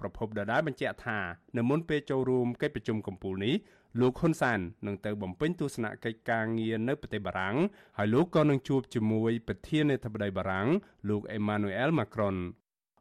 [0.00, 1.18] ប្រពន្ធដដែលបញ្ជាក់ថា
[1.56, 3.54] នៅមុនពេលចូលរួមកិច្ចប្រជុំកំពូលនេះ
[4.00, 7.56] លោកហ៊ុនសាននឹងទៅបំពេញទស្សនកិច្ចការងារនៅប្រទេសបារាំង
[7.98, 10.68] ហើយលោកក៏នឹងជួបជាមួយប្រធានាធិបតីបារាំង
[11.08, 12.36] លោកអេម៉ានូអែលម៉ាក្រុន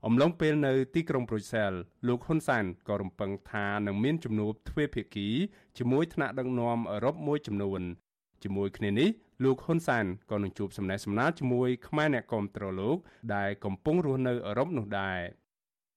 [0.05, 1.71] អំឡុងពេលនៅទីក្រុងប្រូសែល
[2.07, 5.27] លោកហ៊ុនសានក៏រំពឹងថានឹងមានជំនួបទ្វេភាគី
[5.77, 7.81] ជាមួយថ្នាក់ដឹកនាំអឺរ៉ុបមួយចំនួន
[8.43, 9.09] ជាមួយគ្នានេះ
[9.43, 12.97] លោកហ៊ុនសានក៏នឹងជួបសំណេះសំណាលជាមួយខ្មែរអ្នកគាំទ្រលោក
[13.35, 15.19] ដែលកំពុងរស់នៅអឺរ៉ុបនោះដែរ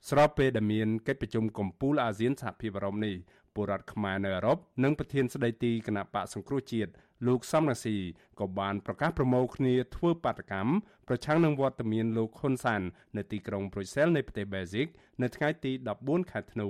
[0.08, 3.14] ស្របពេលដែលមានកិច្ចប្រជុំកំពូលអាស៊ានសហភាពអឺរ៉ុបនេះ
[3.54, 6.90] ពលរដ្ឋខ្មែរនៅអឺរ៉ុបនិងប្រធានស្ដីទីគណៈបកសង្គ្រោះជាតិ
[7.26, 7.96] លោកសំរាស៊ី
[8.40, 10.72] ក៏បានប្រកាសប្រមូលគ្នាធ្វើបាតកម្ម
[11.08, 12.82] ប្រឆាំងនឹងវត្តមានលោកហ៊ុនសាន
[13.16, 14.86] នៅទីក្រុងប្រូសែលនៃប្រទេសបែលហ្សិក
[15.22, 16.68] នៅថ្ងៃទី14ខែធ្នូ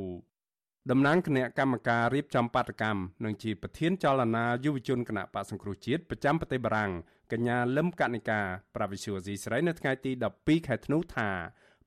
[0.90, 6.92] តំណាងគណៈកម្មការរៀបចំបាតកម្មនិងជាប្រធានចលនាយុវជនគណៈបកសង្គ្រោះជាតិប្រចាំប្រទេសបារាំង
[7.33, 8.40] កញ្ញាលឹមកនិកា
[8.75, 11.29] ប្រាវិសុវស៊ីស្រីនៅថ្ងៃទី12ខែធ្នូថា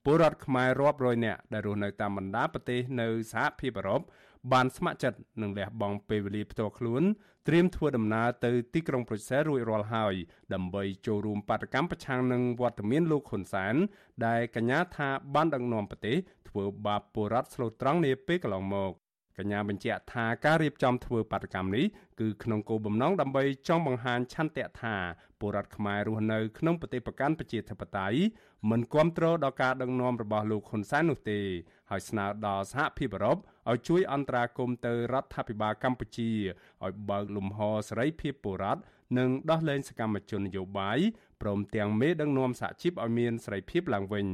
[0.03, 4.01] ពលរដ្ឋខ្មែររាប់រយនាក់ដែលរស់នៅតាមបណ្ដាប្រទេសនៅសហភាពអឺរ៉ុប
[4.51, 7.03] បានស្ម័គ្រចិត្តនឹងលះបង់ពេលវេលាផ្ទាល់ខ្លួន
[7.51, 10.15] ត្រៀមធ្វើដំណើរទៅទីក្រុងប្រុយសែលរួចរាល់ហើយ
[10.53, 13.75] ដើម្បីចូលរួមបាតកម្មប្រឆាំងនឹងវត្តមានលោកហ៊ុនសែន
[14.25, 16.17] ដែលកញ្ញាថាបានដឹកនាំប្រទេស
[16.49, 18.91] ធ្វើបាបពលរដ្ឋស្លូតត្រង់នាពេលកន្លងមក
[19.37, 21.85] កញ្ញាបញ្ជាក់ថាការរៀបចំធ្វើបាតកម្មនេះ
[22.19, 24.95] គឺក្នុងគោលបំណងដើម្បីចង់បង្ហាញឆន្ទៈថា
[25.39, 28.19] ពលរដ្ឋខ្មែររស់នៅក្នុងប្រទេសប្រកាន់ប្រជាធិបតេយ្យ
[28.69, 31.39] មិនគ្រប់គ្រងដល់ការដឹកនាំរបស់លោកហ៊ុនសែននោះទេ
[31.89, 33.37] ហើយស្នើដល់សហភាពអឺរ៉ុប
[33.69, 36.31] ឲ្យជួយអន្តរាគមន៍ទៅរដ្ឋាភិបាលកម្ពុជា
[36.85, 38.81] ឲ្យបើកលំហសេរីភាពពលរដ្ឋ
[39.17, 40.99] និងដោះលែងសកម្មជននយោបាយ
[41.41, 44.27] ព្រមទាំងមេដឹកនាំសហជីពឲ្យមានសេរីភាពឡើងវិញ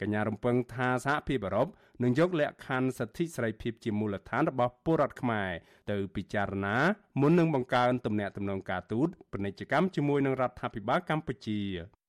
[0.00, 1.68] កញ្ញារំពឹងថាសហភាពអឺរ៉ុប
[2.02, 5.50] នឹងយកលក្ខខណ្ឌសិទ្ធិសេរីភាពជាមូលដ្ឋានរបស់ពលរដ្ឋខ្មែរ
[5.90, 6.76] ទៅពិចារណា
[7.20, 11.60] មុននឹងបង្កើនទំនាក់ទំនងការទូតពាណិជ្ជកម្មជាមួយនឹងរដ្ឋាភិបាលកម្ពុជា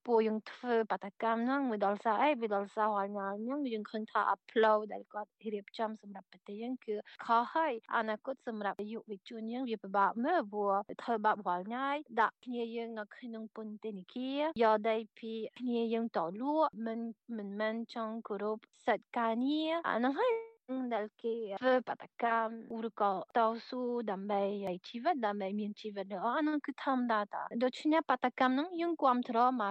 [0.07, 11.89] ពួកយើងធ្វើបាតកម្មហ្នឹងវាដល់សារអីវាដល់សារហើយហ្នឹងយើងឃើញថា upload ដែលគាត់រៀបចំសម្រាប់ប្រទេសយើងគឺខុសហើយអនាគតសម្រាប់យុវជនយើងវាពិបាកមើលព្រោះធ្វើបាបរាល់ថ្ងៃ
[12.21, 16.99] ដាក់គ្នាយើងនៅក្នុងពន្ធនាគារយកដីពីគ្នាយើងតលក់មិន
[17.37, 20.46] មិនមែនចង់គោរពសិទ្ធិការងារអាហ្នឹងហើយ
[20.95, 29.61] ដែលគេធ្វើបាតកម្មឬក៏តស៊ូដើម្បីឲ្យជីវិតដើម្បីមានជីវិតល្អអានោះគឺធម្មតាតាដូច្នេះបាតកម្មហ្នឹងយើងគ្រប់គ្រង100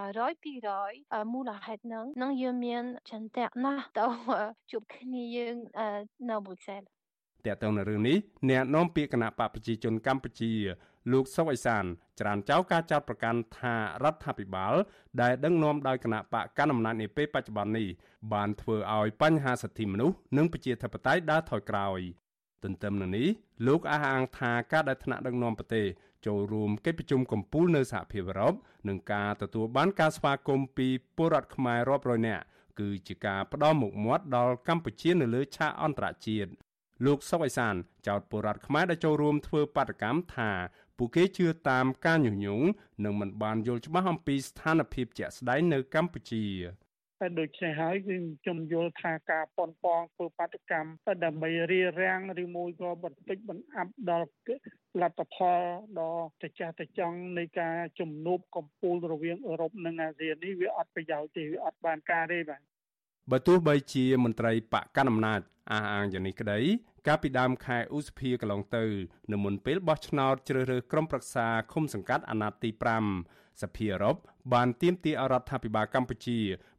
[0.73, 4.07] 200មូលហេតុហ្នឹងនឹងយើងមានចន្ទៈណាស់ទៅ
[4.71, 5.55] ជួបគ្នាយើង
[6.31, 8.17] នៅបុស្សាតើតើនៅរឿងនេះ
[8.51, 10.53] អ្នកនាំពាក្យគណៈបកប្រជាជនកម្ពុជា
[11.13, 11.85] លោកសុកអេសាន
[12.21, 14.75] ច្រានចោលការចោទប្រកាន់ថារដ្ឋាភិបាល
[15.21, 17.89] ដែលដឹកនាំដោយគណៈបកកណ្ដាលអំណាចនាពេលបច្ចុប្បន្ននេះ
[18.33, 22.01] បានធ្វើឲ្យបញ្ហាសិទ្ធិមនុស្សនិងប្រជាធិបតេយ្យដើរថយក្រោយ
[22.65, 23.29] ទន្ទឹមនឹងនេះ
[23.67, 25.87] លោកអះអាងថាការដែលថ្នាក់ដឹកនាំប្រទេស
[26.27, 28.55] ចូលរួមកិច្ចប្រជុំកំពូលនៅសហភាពអឺរ៉ុប
[28.89, 32.45] និងការទទួលបានការស្វាគមន៍ពីពលរដ្ឋខ្មែររាប់រយនាក់
[32.81, 36.51] គឺជាការផ្ដល់មុខមាត់ដល់កម្ពុជានៅលើឆាកអន្តរជាតិ
[37.05, 37.75] លោកសុកអេសាន
[38.07, 40.51] ចោទពលរដ្ឋខ្មែរដែលចូលរួមធ្វើបាតកម្មថា
[40.99, 42.67] ពួកគេជឿតាមការញុះញង់
[43.05, 46.45] និងមិនបានយល់ច្បាស់អំពីស្ថានភាពជាក់ស្ដែងនៅកម្ពុជា
[47.21, 50.91] តែដូច្នេះហើយគឺខ្ញុំយល់ថាការប៉ុនប៉ងធ្វើបាតកម្ម
[51.25, 54.29] ដើម្បីរារាំងឬមួយក៏បន្តិចបង្អាប់ដល់
[55.03, 55.61] លទ្ធផល
[55.99, 62.61] ដ៏ត្រចះត្រចង់នៃការជំនួបកំពូលរវាងអឺរ៉ុបនិងអាស៊ាននេះវាអត់ប្រយោជន៍ទេវាអត់បានការទេបាទ
[63.33, 65.41] បើទោះបីជាមន្ត្រីបកកណ្ដាលអំណាច
[65.73, 66.61] អះអាងយ៉ាងនេះក្តី
[67.07, 68.85] កាលពីដើមខែឧសភាកន្លងទៅ
[69.33, 72.71] នៅមុនពេលបោះឆ្នោតជ្រើសរើសក្រុមប្រឹក្សាឃុំសង្កាត់អាណត្តិទី
[73.17, 74.17] 5សភាអឺរ៉ុប
[74.53, 76.39] បានទាមទារឲ្យរដ្ឋាភិបាលកម្ពុជា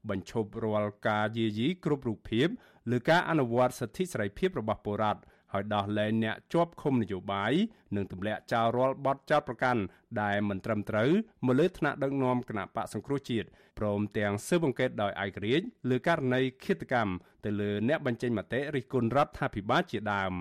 [0.10, 2.48] បញ្ឈប់រាល់ការយាយីគ្រប់រូបភាព
[2.92, 5.22] លើការអនុវត្តសិទ្ធិសេរីភាពរបស់ពលរដ្ឋ
[5.54, 7.54] ហើយដោះលែងអ្នកជាប់ឃុំនយោបាយ
[7.96, 9.82] និងទម្លាក់ចោលរាល់បទចោទប្រកាន់
[10.22, 11.10] ដែលមិនត្រឹមត្រូវ
[11.46, 13.48] មកលើថ្នាក់ដឹកនាំគណៈបកសង្គ្រោះជាតិ
[13.80, 17.14] ព្រមទាំងស៊ើបអង្កេតដោយឯករាជ្យលើករណីឃាតកម្ម
[17.46, 20.34] ទៅលើអ្នកបញ្ចេញមតិរិះគន់រដ្ឋាភិបាលជាដើម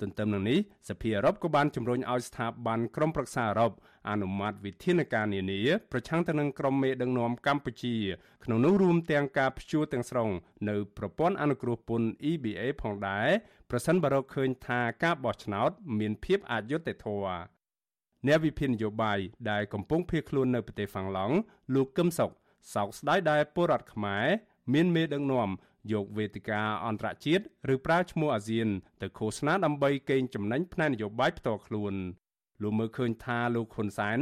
[0.00, 3.72] ទន្ទឹមនឹងនេះសភាអឺរ៉ុបក៏បានជំរុញឲ្យស្ថាប័នក្រមប្រឹក្សាអឺរ៉ុប
[4.10, 5.60] អនុម័តវិធានការនានា
[5.92, 7.96] ប្រឆាំងទៅនឹងក្រុមមេដឹកនាំកម្ពុជា
[8.44, 10.30] ក្នុងនោះរួមទាំងការព្យួរទាំងស្រុង
[10.68, 13.28] នៅប្រព័ន្ធអនុគ្រោះពន្ធ EBA ផងដែរ
[13.76, 17.38] ប្រសិនបើរកឃើញថាការបោះឆ្នោត មានភាពអយុត្តិធម៌
[18.26, 19.18] អ្នកវិភាគនយោបាយ
[19.50, 21.36] ដែលកំពុងភៀសខ្លួននៅប្រទេសហ្វាំងឡង់
[21.74, 22.30] លោកកឹមសុខ
[22.74, 24.26] សោកស្ដាយដែលពលរដ្ឋខ្មែរ
[24.74, 25.48] មានមេដឹកនាំ
[25.92, 28.68] យកវេទិកាអន្តរជាតិឬប្រើឈ្មោះអាស៊ាន
[29.02, 31.94] ទៅឃោសនាដើម្បីកេងចំណេញផ្នែកនយោបាយផ្ទាល់ខ្លួន
[32.62, 34.18] លោកមើលឃើញថាលោកហ៊ុនសែន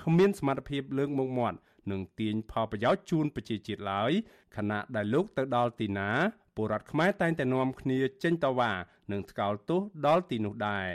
[0.00, 1.58] គ្មានសមត្ថភាពលើកមុខមាត់
[1.90, 4.12] និងទាញផលប្រយោជន៍ជូនប្រជាជាតិឡើយ
[4.56, 6.10] ខណៈដែលលោកទៅដល់ទីណា
[6.56, 8.72] ពលរដ្ឋខ្មែរតែងតែនាំគ្នាចេញតវ៉ា
[9.12, 10.88] និងថ្កោលទោសដល់ទីនោះដែរ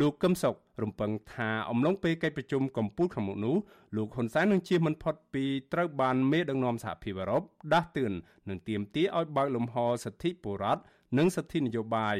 [0.00, 3.56] លោកកឹមសុខរំពឹងថាអំឡុងពេលកិច្ចប្រជុំកំពូលខាងមុខនោះ
[3.96, 8.12] លោកហ៊ុនសែននឹងជៀសមិនផុតពីត្រូវបានមេដឹកនាំសហភាពអឺរ៉ុបដាស់តឿន
[8.48, 10.82] និងទាមទារឲ្យបើកលំហសិទ្ធិពលរដ្ឋ
[11.18, 12.18] និងសិទ្ធិនយោបាយ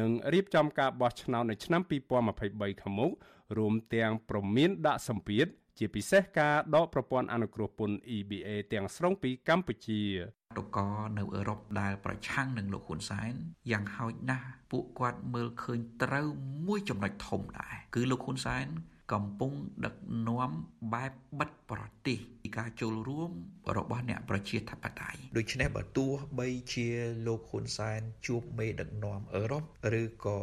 [0.00, 1.82] និងរៀបចំការបោះឆ្នោតនៅឆ្នាំ
[2.26, 3.10] 2023ខាងមុខ
[3.58, 5.46] រួមទាំងប្រមានដាក់សម្ពាធ
[5.78, 10.02] ជាពិសេសការដកប្រព័ន្ធអនុគ្រោះពន្ធ EBA ទាំងស្រុងពីកម្ពុជា
[10.58, 10.78] តក
[11.18, 13.32] នៅអឺរ៉ុបដែលប្រឆាំងនឹងលោកហ៊ុនសែន
[13.70, 16.28] យ៉ាងហោចណាស់ពួកគាត់មើលឃើញត្រូវ
[16.66, 18.66] មួយចំណុចធំដែរគឺលោកហ៊ុនសែន
[19.12, 19.52] កំពុង
[19.84, 19.94] ដឹក
[20.28, 20.50] នាំ
[20.92, 23.30] បែបបិទប្រទេសពីការចូលរួម
[23.76, 26.88] របស់អ្នកប្រជាធិបតេយ្យដូច្នេះបើទោះបីជា
[27.26, 29.64] លោកហ៊ុនសែនជួបមេដឹកនាំអឺរ៉ុប
[30.00, 30.38] ឬក៏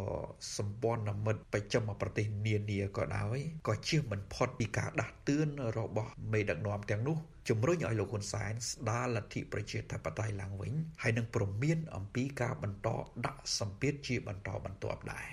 [0.57, 7.17] សម្ព័ន្ធមិត្តប្រចាំប្រទេសនានាក៏ដោយក៏ជៀសមិនផុតពីការដាស់តឿនរបស់មេដឹកនាំទាំងនោះ
[7.49, 12.89] ជំរុញឲ្យលោកហ៊ុនសែនស្ដារលទ្ធិប្រជាធិបតេយ្យឡើងវិញហើយនឹងព្រមានអំពីការបន្ត
[13.25, 15.27] ដាក់សម្ពាធជាបន្តបន្ទាប់ដែរ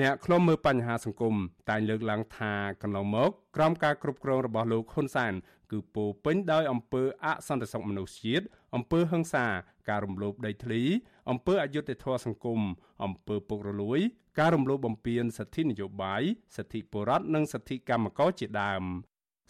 [0.00, 1.34] អ្នកខ្លំមើលបញ្ហាសង្គម
[1.70, 2.52] តែងលើកឡើងថា
[2.82, 5.32] កន្លងមកក្រោមការគ្រប់គ្រងរបស់លោកហ៊ុនសែន
[5.70, 9.46] គឺពោពេញដោយអំពើអសន្តិសុខមនុស្សជាតិអំពើហិង្សា
[9.88, 10.82] ការរំលោភដីធ្លី
[11.30, 12.60] អំពើអយុត្តិធម៌សង្គម
[13.04, 14.00] អំពើពុករលួយ
[14.38, 16.22] ការរំលោភបំពានសិទ្ធិនយោបាយ
[16.56, 18.84] សិទ្ធិបុរដ្ឋនិងសិទ្ធិកម្មករជាដើម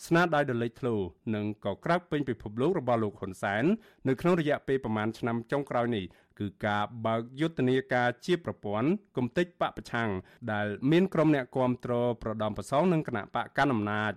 [0.06, 0.96] ស្នាដៃដ៏លេចធ្លោ
[1.34, 3.64] និងក៏ក្រើកពេញពិភពលោករបស់លោកហ៊ុនសែន
[4.08, 6.04] នៅក្នុងរយៈពេលប្រមាណឆ្នាំចុងក្រោយនេះ
[6.38, 10.10] គឺការបើកយុទ្ធនាការជាប្រព័ន្ធគំតិចបពប្រឆាំង
[10.52, 11.92] ដែលមានក្រុមអ្នកគាំទ្រ
[12.22, 14.12] ប្រដំប្រសងនឹងគណៈបកកណ្ដាលអំណាច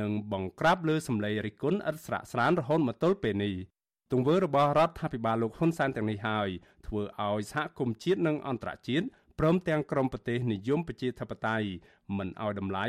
[0.00, 3.54] និងបង្ក្រាបលើសម្លេងរិះគន់ឥតស្រាកស្រានរហូតមកទល់ពេលនេះ
[4.12, 6.48] ទង្វើរបស់រដ្ឋាភិបាលលោកហ៊ុនសែនទាំងនេះហើយ
[6.86, 9.06] ធ្វើឲ្យសហគមន៍ជាតិនិងអន្តរជាតិ
[9.38, 11.68] ព្រមទាំងក្រមប្រទេសនិយមប្រជាធិបតេយ្យ
[12.18, 12.86] មិនឲ្យតម្លៃ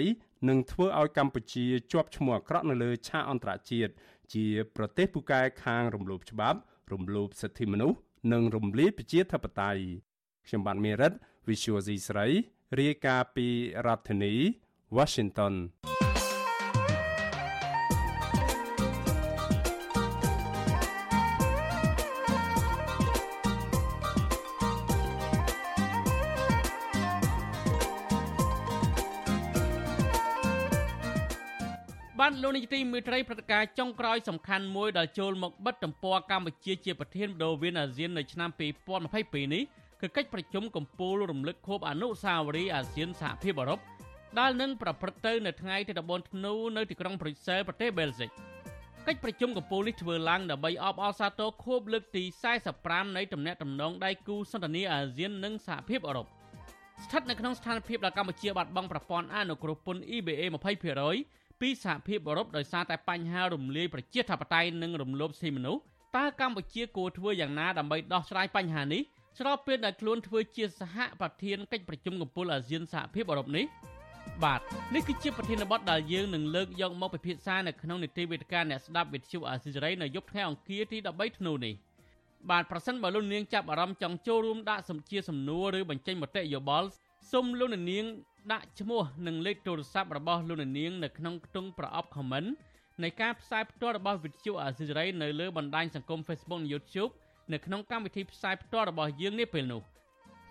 [0.50, 3.92] និងធ្វើឲ្យកម្ពុជាជាប់ឈ្មោះអាក្រក់នៅលើឆាកអន្តរជាតិ
[4.34, 6.60] ជាប្រទេសពូកែខាងរំលោភច្បាប់
[6.94, 7.98] រំលោភសិទ្ធិមនុស្ស
[8.32, 9.82] និងរំលាយប្រជាធិបតេយ្យ
[10.48, 11.14] ខ្ញុំបាទមេរិត
[11.48, 12.28] Visual C ស្រី
[12.80, 13.48] រាយការណ៍ពី
[13.86, 14.34] រដ្ឋធានី
[14.98, 15.54] Washington
[32.50, 38.50] នលោកនាយទីមេត្រីព្រឹត្តិការណ៍ចុងក្រោយសំខាន់មួយដែលចូលមកបិទទំព័រកម្ពុជាជាប្រធានបដូវវៀនអាស៊ាននៅឆ្នាំ
[39.00, 39.64] 2022នេះ
[40.02, 43.80] គឺកិច្ចប្រជុំកំពូលរំលឹកខួបអនុស្សាវរីយ៍អាស៊ានសហភាពអឺរ៉ុប
[44.40, 48.30] ដែលនឹងប្រព្រឹត្តទៅនៅថ្ងៃទី14ធ្នូនៅទីក្រុងប្រ៊ុយសែលប្រទេសបែលហ្សិក
[49.08, 52.24] កិច្ចប្រជុំកំពូលនេះធ្វើឡើងដើម្បីអបអរសាទរខួបលើកទី
[52.70, 56.28] 45នៃទំនាក់ទំនងដៃគូសន្តិនិកអាស៊ាននិងសហភាពអឺរ៉ុប
[57.04, 65.82] ស្ថិតនៅក្នុងស្ថានភាពដែលកម្ពុជាបាត់បង់ប្រព័ន្ធអនុគ្រោះពន្ធ EBA 20% ពីសហភាពអឺរ៉ុបដោយសារតែបញ្ហារំលាយប្រជាធិបតេយ្យនិងរំលោភសិទ្ធិមនុស្ស
[66.18, 69.02] តើកម្ពុជាគួរធ្វើយ៉ាងណាដើម្បីដោះស្រាយបញ្ហានេះ
[69.40, 73.66] ស្របពេលដែលខ្លួនធ្វើជាសហប្រធានកិច្ចប្រជុំកំពូលអាស៊ានសហភាពអឺរ៉ុបនេះ
[74.44, 74.62] បាទ
[74.96, 81.74] នេះគឺជាប្រធានបទដែលយើងនឹងលើកយកមកពិភាក្សានៅក្នុងនីតិវេទិកាអ្នកស្ដាប់វិទ្យុអាស៊ីសេរីនៅយប់ថ្ងៃអង្គារទី13ធ្នូនេះ
[82.50, 86.88] បាទប្រសិនបើលោកនាងចាប់អារម្មណ៍ចង់ចូលរួមដាក់សំជាសំណួរឬបញ្ចេញមតិយោបល់
[87.32, 88.06] សូមលោកនាង
[88.52, 92.50] ដាក់ឈ្មោះនិងលេខទូរស័ព្ទរបស់លោកនាងនៅក្នុងខ្ទង់ប្រអប់ comment
[93.04, 97.12] នៃការផ្សាយផ្ទាល់របស់វិទ្យុអាស៊ីសេរីនៅលើបណ្ដាញសង្គម Facebook និង YouTube
[97.54, 99.82] នៅក្នុងកម្មវិធីផ្សាយផ្ទាល់របស់យើងនេះពេលនោះ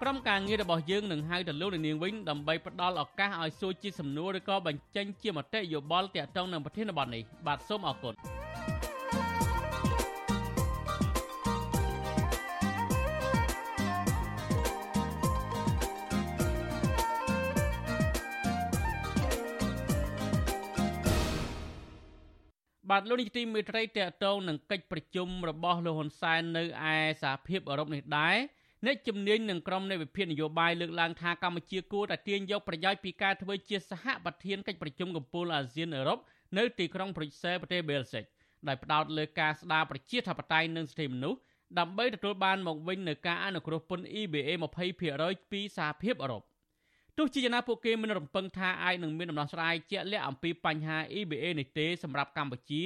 [0.02, 8.37] ក្រុមការងាររបស់យើងនឹងហៅទៅលោកនាងវិញដើម្បីផ្ដល់ឱកាសឲ្យសួរជាសំណួរឬក៏បញ្ចេញជាមតិយោបល់ទាក់ទងនឹងប្រធានបទនេះបាទសូមអរគុណ
[22.98, 28.36] បាទលោកនាយកទីមេត្រីតេតងនឹងកិច្ចប្រជុំរបស់លោកហ៊ុនសែននៅឯសហភាពអឺរ៉ុបនេះដែរ
[28.86, 36.18] អ្នកជំនាញនឹងក្រុមនៃវិភាគនយោបាយលើកឡើងថាកម្ពុជាគួរតែទាញយកប្រយោជន៍ពីការធ្វើជាសហប្រធានកិច្ចប្រជុំកំពូលអាស៊ានអឺរ៉ុប
[36.58, 38.24] នៅទីក្រុងប្រុយសែលប្រទេសប៊ែលស៊ិក
[38.68, 41.38] ដោយផ្ដោតលើការស្ដារប្រជាធិបតេយ្យនិងសិទ្ធិមនុស្ស
[41.78, 44.50] ដើម្បីទទួលបានមកវិញនូវការអនុគ្រោះពន្ធ EBA
[45.00, 46.42] 20%ពីសហភាពអឺរ៉ុប
[47.18, 52.82] ទោះជាយ៉ាងណាពួកគេមិនរំពឹងថាអាចនឹងមានដំណោះស្រាយជាក់លាក់អំពីបញ្ហា EBA នេះទេសម្រាប់កម្ពុជា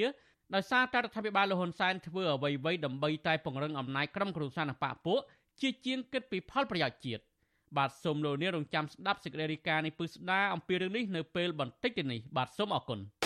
[0.55, 5.21] ដោយសារតែរដ្ឋាភិបាលលហ៊ុនសែនធ្វើអ្វីៗដើម្បីតែពង្រឹងអំណាចក្រុមគ្រួសារនបកពួក
[5.61, 7.23] ជាជាងគិតពីផលប្រយោជន៍ជាតិ
[7.77, 13.21] បាទសូមលោកនាងរងចាំស្ដាប់សេចក្តីរាយការណ៍នេះពឹស្ដាអំពីរឿងនេះនៅពេលបន្តិចទៀតនេះបាទសូមអរគុណ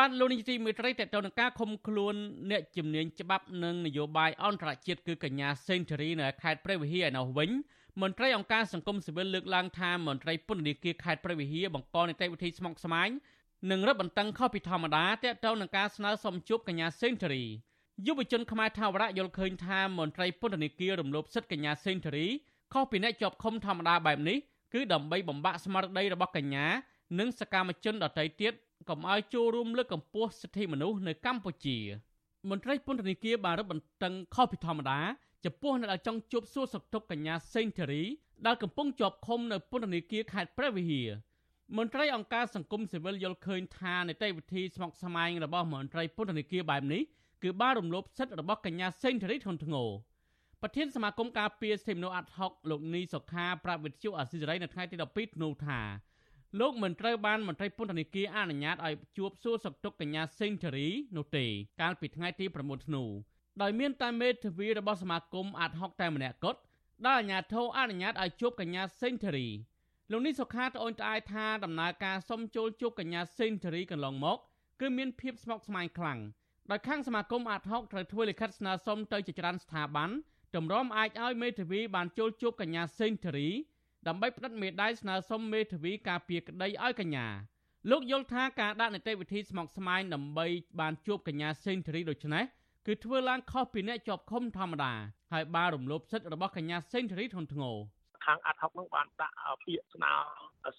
[0.00, 2.14] បានលោកនាយកទីមេត្រីតទៅនឹងការឃុំខ្លួន
[2.50, 7.50] អ្នកជំនាញច្បាប់និងនយោបាយអន្តរជាតិគឺកញ្ញាសេនធូរីនៅខេត្តព្រះវិហារឯនោះវិញ
[8.02, 13.08] មន្ត្រីអង្គការសង្គមស៊ីវិលលើកឡើងថាមន្ត្រីពន្ធនាគារខេត្តព្រះវិហារបង្កនីតិវិធីស្មុគស្មាញ
[13.70, 17.44] និងរឹតបន្តឹងខុសពីធម្មតាទាក់ទងនឹងការស្នើសុំជួបកញ្ញាសេនធូរី
[18.06, 22.26] យុវជនខ្មែរថាវរៈយល់ឃើញថាមន្ត្រីពន្ធនាគាររំលោភសិទ្ធិកញ្ញាសេនធូរី
[22.72, 24.38] ខុសពីអ្នកជាប់ឃុំធម្មតាបែបនេះ
[24.74, 26.66] គឺដើម្បីបំបាក់ស្មារតីរបស់កញ្ញា
[27.18, 28.54] និងសកម្មជនដទៃទៀត
[28.88, 31.78] កុំឲ្យចូលរួមលើកកម្ពស់សិទ្ធិមនុស្សនៅកម្ពុជា
[32.50, 35.00] មន្ត្រីពន្ធនាគារបានរឹតបន្តឹងខុសពីធម្មតា
[35.44, 38.02] ចំពោះអ្នកដែលចង់ជួបសួរសុខទុក្ខកញ្ញាសេងធារី
[38.46, 41.08] ដែលកំពុងជាប់ឃុំនៅពន្ធនាគារខេត្តព្រះវិហារ
[41.76, 47.02] មន្ត្រីអង្គការសង្គមស៊ីវិលយល់ឃើញថានីតិវិធីស្មុគស្មាញរបស់មន្ត្រីពន្ធនាគារបែបនេះ
[47.42, 49.90] គឺបានរំលោភសិទ្ធិរបស់កញ្ញាសេងធារីធ្ងន់ធ្ងរ
[50.62, 55.80] ប្រធានសមាគមការពារសិទ្ធិមនុស្សអាត់ហុកលោកនីសុខាប្រាប់វិទ្យុអាស៊ីសេរីនៅថ្ងៃទី12ធ្នូថា
[56.58, 61.44] លោកមិនត្រូវបានមន្ត្រីពន្ធនាគារអនុញ្ញាតឲ្យជួបសួរសុខទុក្ខកញ្ញាសេងធារីនោះទេ
[61.80, 63.04] កាលពីថ្ងៃទី9ធ្នូ
[63.62, 66.60] ដោយមានតែមេធាវីរបស់សមាគមអាត់ហុកតែម្នាក់គត់
[67.06, 69.48] ដែលអាជ្ញាធរអនុញ្ញាតឲ្យជួបកញ្ញាសេងធារី
[70.10, 74.38] លោកនេះសុខាត្អូញត្អែថាដំណើរការសុំចូលជួបកញ្ញាសេងធារីកន្លងមក
[74.80, 76.18] គឺមានភាពស្មុគស្មាញខ្លាំង
[76.70, 80.10] ដោយខាងសមាគមអាត់ហុកត្រូវធ្វើលិខិតស្នើសុំទៅជាច្រើនស្ថាប័ន
[80.56, 83.48] តម្រាំអាចឲ្យមេធាវីបានចូលជួបកញ្ញាសេងធារី
[84.08, 87.26] ដើម្បីផ្តិតមេដាយស្នើសុំមេធាវីការពារក្តីឲ្យកញ្ញា
[87.90, 90.46] លោកយល់ថាការដាក់នីតិវិធីស្មុគស្មាញដើម្បី
[90.80, 92.44] បានជួបកញ្ញាសេងធារីដូចនេះ
[92.86, 94.92] គឺធ្វើឡើងខុសពីអ្នកជាប់ឃុំធម្មតា
[95.32, 97.76] ហើយបានរំលោភសិទ្ធិរបស់កញ្ញាសេងធារីធ្ងន់ធ្ងរ
[98.24, 100.12] ខាងអាត់ហុកនឹងបានដាក់ពាក្យស្នើ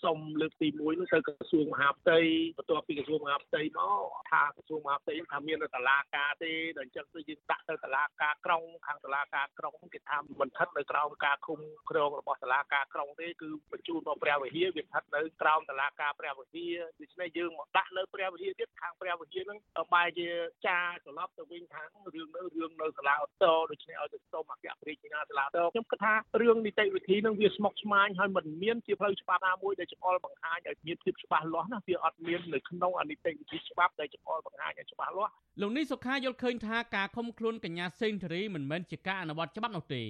[0.04, 2.20] សុំលើកទី1នោះទៅក្រសួងមហាផ្ទៃ
[2.58, 19.60] បន្ទាប់ពីក្រសួងមហាផ្ទៃមកថាក្រសួងមហាផ្ទៃថាមានតឡាការទេដល់អញ្ចឹងទៅយើងដាក់ទៅតឡាការក្រុងខាងតឡាការក្រុងគេថាមិនស្ថិតនៅក្រោមការឃុំគ្រងរបស់តឡាការក្រុងទេគឺបញ្ជូនមកព្រះវិហារវាស្ថិតនៅក្រោមតឡាការព្រះវិហារដូច្នេះយើងមកដាក់នៅព្រះវិហារទៀតខាងព្រះវិហារនឹង
[19.94, 20.28] បែរជា
[20.68, 35.32] ចាត្រឡប់ទៅវិញខាងរឿងនៅរឿងនៅសាលាឧទ្ធរដូច្នេះឲ្យទៅសុំអគ្គរាជអាជ្ញាសាលាឧទ្ធរខ្ញុំគិតថារឿងនីតិវិធីនឹងវាស្មុគស្មាញហើយមិនមានជាផ្លូវច្បាប់ណាមួយដែលចម្អល់បង្ហាញឲ្យមានភាពច្បាស់លាស់ណាវាអត់មាននៅក្នុងអនិតិវិធីច្បាប់ដែលចម្អល់បង្ហាញឲ្យច្បាស់លាស់
[35.62, 40.04] លោកនេះសុខាយល់ឃើញថាការឃុំខ្លួនកញ្ញាសេងធារីមិនមែនជាការអនុវត្តច្បាប់នោះទេ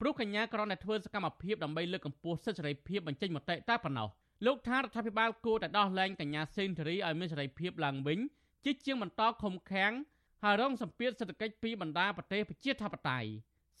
[0.00, 4.08] ព្រោះកញ្ញាគ្រាន់តែធ្វើសកម្មភាពដើម្បីលើកកម្ពស់សិទ្ធិសេរីភាពបញ្ចេញមតិតែប៉ុណ្ណោះ
[4.46, 8.18] លោកថារដ្ឋាភិបាលគួរតែដោះលែងកញ្ញាសេងធារីឲ្យមានសេរីភាពឡើងវិញ
[8.64, 9.92] ជាជាងបន្តខំខាំង
[10.42, 13.28] ហើយរងសម្ពាធសេដ្ឋកិច្ចពីបណ្ដាប្រទេសប្រជាធិបតេយ្យ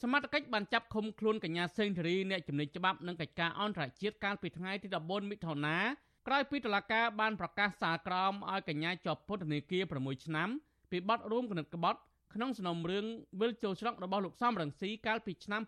[0.02, 5.78] សមត្ថកិច្ចបានចាប់ឃុំខ្លួនកញ្ញាសេងធារីអ្នកជំនាញច្បាប់និងកិច្ចការអន្តរជាតិកាលពីថ្ងៃទី14មិថុនា
[6.26, 10.48] ក្រោយពីតុលាការបានប្រកាសសាលក្រមឲ្យកញ្ញាជាប់ពន្ធនាគារ6ឆ្នាំ
[10.90, 11.98] ពីបទរួមគំនិតក្បត់
[12.34, 13.06] ក្នុងសំណុំរឿង
[13.40, 15.62] វិលចូលច្រករបស់លោកសំរងស៊ីកាលពីឆ្នាំ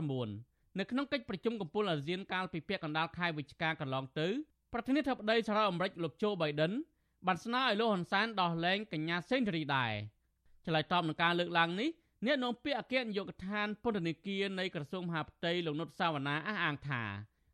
[0.00, 4.28] 2019នៅក្នុងកិច្ចប្រជុំកំពូលអាស៊ានកាលពីពាក់កណ្ដាលខែវិច្ឆិកាកន្លងទៅ
[4.72, 6.72] ប្រធានាធិបតីសហរដ្ឋអាមេរិកលោកโจ Biden
[7.26, 9.92] បានស្នើឲ្យលោកហ៊ុនសែនដោះលែងកញ្ញាសេងធារីដែរ
[10.66, 11.90] ឆ្លើយតបនឹងការលើកឡើងនេះ
[12.24, 17.02] អ្នកនាំពាក្យអគ្គនាយកដ្ឋានពន្ធនាគារនៃក្រសួងមហាផ្ទៃលោកនុតសាវណ្ណាអះអាងថា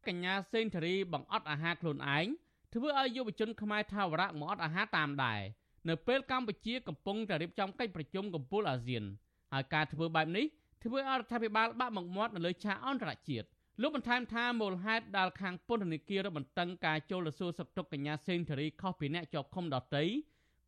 [0.07, 2.27] កញ្ញាសេងធារីបង្អត់អាហារខ្លួនឯង
[2.75, 5.41] ធ្វើឲ្យយុវជនខ្មែរថាវរៈមកអត់អាហារតាមដែរ
[5.89, 9.05] នៅពេលកម្ពុជាកំពុងតែរៀបចំកិច្ចប្រជុំកំពូលអាស៊ាន
[9.53, 10.47] ហើយការធ្វើបែបនេះ
[10.85, 13.47] ធ្វើឲ្យរដ្ឋាភិបាលបាក់មុខមាត់នៅលើឆាកអន្តរជាតិ
[13.83, 20.05] លោកបន្ថែមថាមូលហេតុដែលខាងពន្ធនាគាររបន្តឹងការចូលទៅសួរសុខទុក្ខកញ្ញាសេងធារីខុសពីអ្នកជាប់ឃុំដទៃ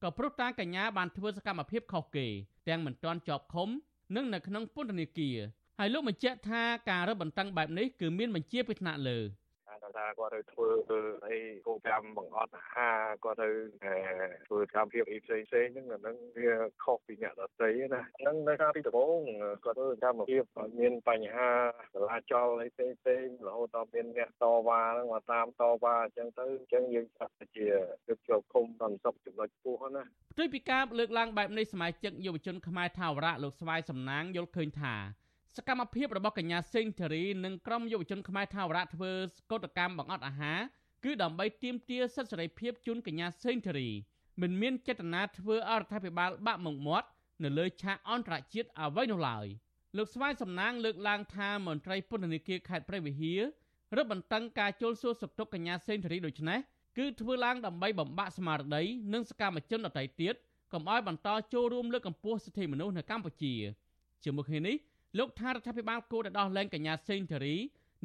[0.03, 2.27] ក៏ព្រោះតាកញ្ញាបានធ្វើសកម្មភាពខុសគេ
[2.69, 3.69] ទាំងមិនទាន់ជាប់ឃុំ
[4.17, 5.37] និងនៅក្នុងពន្ធនាគារ
[5.79, 9.33] ហើយលោកបញ្ជាក់ថាការរឹតបន្តឹងបែបនេះគឺមានបញ្ជាពីថ្នាក់លើគាត់
[9.97, 10.69] ថាគាត់ទៅធ្វើ
[11.27, 11.37] អី
[11.67, 13.49] គោលកម្មបង្អត់អាហារគាត់ទៅ
[14.49, 16.53] ធ្វើកម្មភាពអីផ្សេងផ្សេងហ្នឹងអាហ្នឹងវា
[16.85, 19.19] ខុសពីអ្នកដទៃណាហ្នឹងនៅខាងទីដំបូង
[19.65, 20.43] គាត់ធ្វើកម្មភាព
[20.81, 21.51] មានបញ្ហា
[21.95, 27.67] ចលាចលអីផ្សេងផ្សេងរហូតដល់មានអ្នកតវ៉ាហ្នឹងមកតាមតវ៉ាអញ្ចឹងទៅអញ្ចឹងយើងចាត់ជា
[28.07, 34.95] គឺជាប់ឃុំសន្តិសុខចំណុចពោះណាផ្ទុយពីការលើកឡើងបែបនេះសមាជិកយុវជនខ្មែរថាវរៈលោកស្វាយសំណាងយល់ឃើញថា
[35.59, 39.13] សកម្មភាពរបស់កញ្ញាសេងធារីនិងក្រុមយុវជនខ្មែរថាវរៈធ្វើ
[39.51, 40.59] កោតកម្មបង្អត់អាហារ
[41.05, 43.89] គឺដើម្បីទាមទារសិទ្ធិសេរីភាពជូនកញ្ញាសេងធារី
[44.41, 47.09] មិនមានចេតនាធ្វើអរដ្ឋាភិបាលបាក់មុខមាត់
[47.43, 49.47] នៅលើឆាកអន្តរជាតិអ្វីនោះឡើយ
[49.97, 53.41] លោកស្វាយសំណាងលើកឡើងថាមន្ត្រីពន្ធនាគារខេត្តព្រះវិហារ
[53.97, 56.59] រឹតបន្តឹងការជុលសួរសុខទុក្ខកញ្ញាសេងធារីដូចនេះ
[56.99, 58.83] គឺធ្វើឡើងដើម្បីបំបាក់ស្មារតី
[59.13, 60.35] និងសកម្មជនដទៃទៀត
[60.73, 63.55] កុំឲ្យបន្តចូលរួមលើកកម្ពស់សិទ្ធិមនុស្សនៅកម្ពុជា
[64.25, 64.77] ជាមួយគ្នានេះ
[65.19, 67.57] លោកថារដ្ឋាភិបាលគួរតែដោះលែងកញ្ញាសេងធារី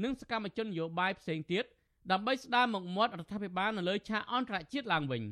[0.03, 1.64] និងសកម្មជននយោបាយផ្សេងទៀត
[2.12, 5.24] ដើម្បីស្ដារមុខមាត់រដ្ឋាភិបាលនៅលើឆាកអន្តរជាតិឡើងវិញ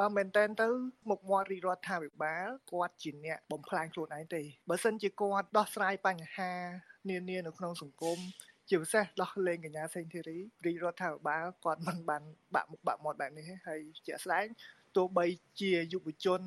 [0.00, 0.68] អឺមែនតើទៅ
[1.10, 6.52] មុខមាត់រដ្ឋាភិបាលគាត់ជាអ្នកបំផ្លាញខ្លួនឯងទេបើសិនជាគាត់ដោះស្រាយបញ្ហា
[7.08, 8.18] នានានៅក្នុងសង្គម
[8.68, 12.22] ជាពិសេសដោះលែងកញ្ញាសេងធីរីរីរដ្ឋាភិបាលគាត់មិនបាន
[12.54, 14.46] បាក់មុខបាក់មាត់បែបនេះហើយជាក់ស្ដែង
[14.96, 15.26] ទោះបី
[15.60, 16.40] ជាយុវជន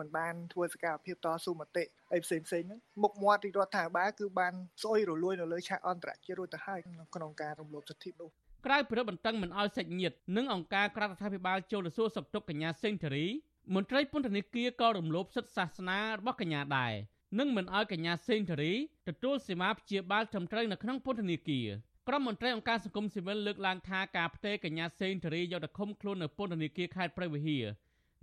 [0.00, 6.80] មិនបានធ្វើសកម្មភាពតស៊ូមតិអីផ្សេងផ្សេងហ្នឹងមុខមាត់រដ្ឋាភិបាលគឺបានស្អុយរលួយនៅលើឆាកអន្តរជាតិរួចទៅហើយ
[7.14, 8.34] ក្នុងការរំលោភសិទ្ធិមនុស្ស
[8.66, 13.26] ក្រៅពីរបន្តឹងមិនអោយសាច់ញាតិនិងអង្គការក្រៅរដ្ឋាភិបាលចូលទៅសួរសុខទុក្ខកញ្ញាសេងធារី
[13.74, 16.94] មន្ត្រីពន្ធនាគារក៏រំលោភសិទ្ធិសាសនារបស់កញ្ញាដែរ
[17.38, 18.72] និងមិនអោយកញ្ញាសេងធារី
[19.08, 21.68] ទទួលសេវាព្យាបាលត្រឹមត្រូវនៅក្នុងពន្ធនាគារ
[22.08, 27.64] ក្រុមមន្ត្រីអង្គការសង្គមស៊ីវិលលើកឡើងថាការផ្ទេរកញ្ញាសេងធារីយកទៅឃុំខ្លួននៅពន្ធនាគារខេត្តព្រះវិហារ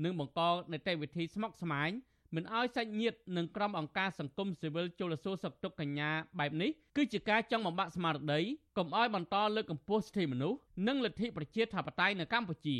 [0.04, 0.42] និងបង្ក
[0.72, 1.92] នីតិវិធីស្មុគស្មាញ
[2.36, 8.40] មិនឲ្យសាច់ញាតិនិងក្រុមអង្គការសង្គមស៊ីវិលចូលសួរសុខទុក្ខកញ្ញាបែបនេះគឺជាការចង់បំបាក់ស្មារតី
[8.78, 12.78] កុំឲ្យបន្តលើកកម្ពស់សិទ្ធិមនុស្សនិងលទ្ធិប្រជាធិបតេយ្យនៅកម្ពុជា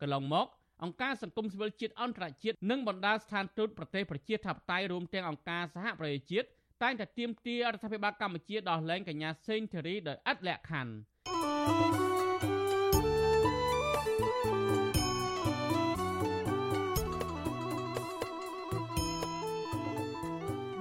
[0.00, 0.46] កន្លងមក
[0.82, 6.46] អង្គការសង្គមស៊ីវិលជាតិអន្តរជាតិនិងបណ្ដាស្ថានទូតប្រទេសប្រជាធិបតេយ្យរួមទាំងអង្គការសហប្រជាជាតិ
[6.82, 12.09] តែងតែទាមទាររដ្ឋាភិបាលកម្ពុជាដោះលែងកញ្ញាសេងធារីដោយឥតលក្ខខណ្ឌ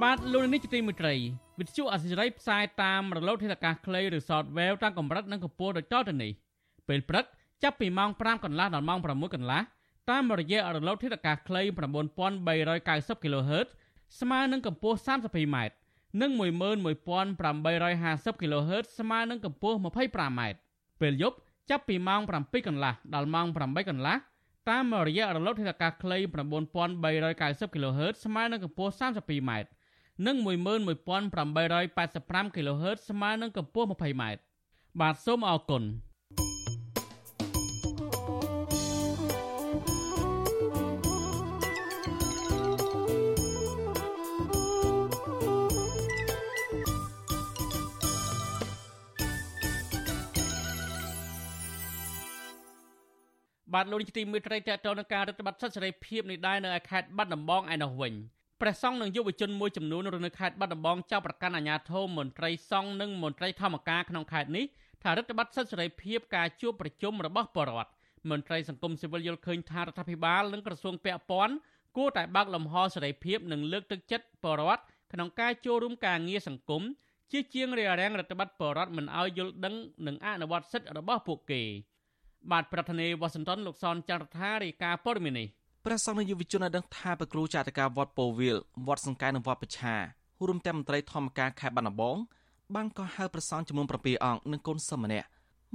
[0.06, 1.16] បាទលោកនេះជាទីមេត្រី
[1.60, 6.32] វិទ្យុអសិរ័យផ្សាយតាមរលកធាតុអាកាសខ្លីឬ Shortwave តាមកម្រិតនិងកម្ពស់ដូចតទៅនេះ
[6.88, 7.26] ពេលព្រឹក
[7.64, 9.60] ចាប់ពីម៉ោង5កន្លះដល់ម៉ោង6កន្លះ
[10.10, 11.62] តាមរយៈរលកធាតុអាកាសខ្លី
[12.24, 13.68] 9390 kHz
[14.20, 15.58] ស្មើនឹងកម្ពស់ 32m
[16.22, 20.41] និង11850 kHz ស្មើនឹងកម្ពស់ 25m
[21.02, 21.38] ពេលយប់
[21.70, 24.16] ចាប់ពីម៉ោង7កន្លះដល់ម៉ោង8កន្លះ
[24.70, 26.18] តាមរយៈរលកធាតុអាកាសខ្លី
[26.95, 29.52] 9390 kHz ស្មើនឹងកម្ពស់ 32m
[30.28, 34.24] និង11885 kHz ស្មើនឹងកម្ពស់ 20m
[34.99, 35.84] បាទសូមអរគុណ
[53.74, 58.13] បាទលោកនាយកទីមេត្រីតេតតនឹងការរដ្ឋបတ်សិទ្ធិសេរីភាពនេះដែរនៅឯខេត្តបាត់ដំបងឯនោះវិញ
[58.62, 64.66] ព្រះសង្ឃនិងយុវជនមួយចំនួននៅខេត្តបាត់ដំបងចោទប្រកាន់អាជ្ញាធរមន្ត្រីសង្ឃនិងមន្ត្រីធម្មការក្នុងខេត្តនេះ
[65.03, 67.91] ថារដ្ឋបတ်សិទ្ធិសេរីភាពការជួបប្រជុំរបស់បរដ្ឋ
[68.30, 71.55] មន្ត្រីសង្គមស៊ីវិលយល់ឃើញថារដ្ឋាភិបាលនិងក្រសួងពាក់ព័ន្ធ
[71.97, 74.82] គួរតែបើកលំហសេរីភាពនិងលើកទឹកចិត្តបរដ្ឋ
[75.14, 76.84] ក្នុងការចូលរួមការងារសង្គម
[77.32, 79.76] ជាជាងរារាំងរដ្ឋបတ်បរដ្ឋមិនឲ្យយល់ដឹង
[80.07, 81.62] និងអនុវត្តសិទ្ធិរបស់ពួកគេ
[82.51, 85.47] បាទប្រធានាធិបតីវ៉ាស៊ីនតោនលោកសនចន្ទថារាយការណ៍ព័ត៌មាននេះ
[85.91, 89.95] ព្រះសង្ឃនិងយុវជនបានដឹងថាប្រគ្រូចាតកាវត្តពោវិលវត្តសង្កែនិងវត្តបច្ឆា
[90.47, 92.17] រួមទាំងមន្ត្រីធម្មការខេត្តបាត់ដំបង
[92.75, 95.27] បានកោះហៅព្រះសង្ឃចំនួន7អង្គនិងកូនសិស្សម្នាក់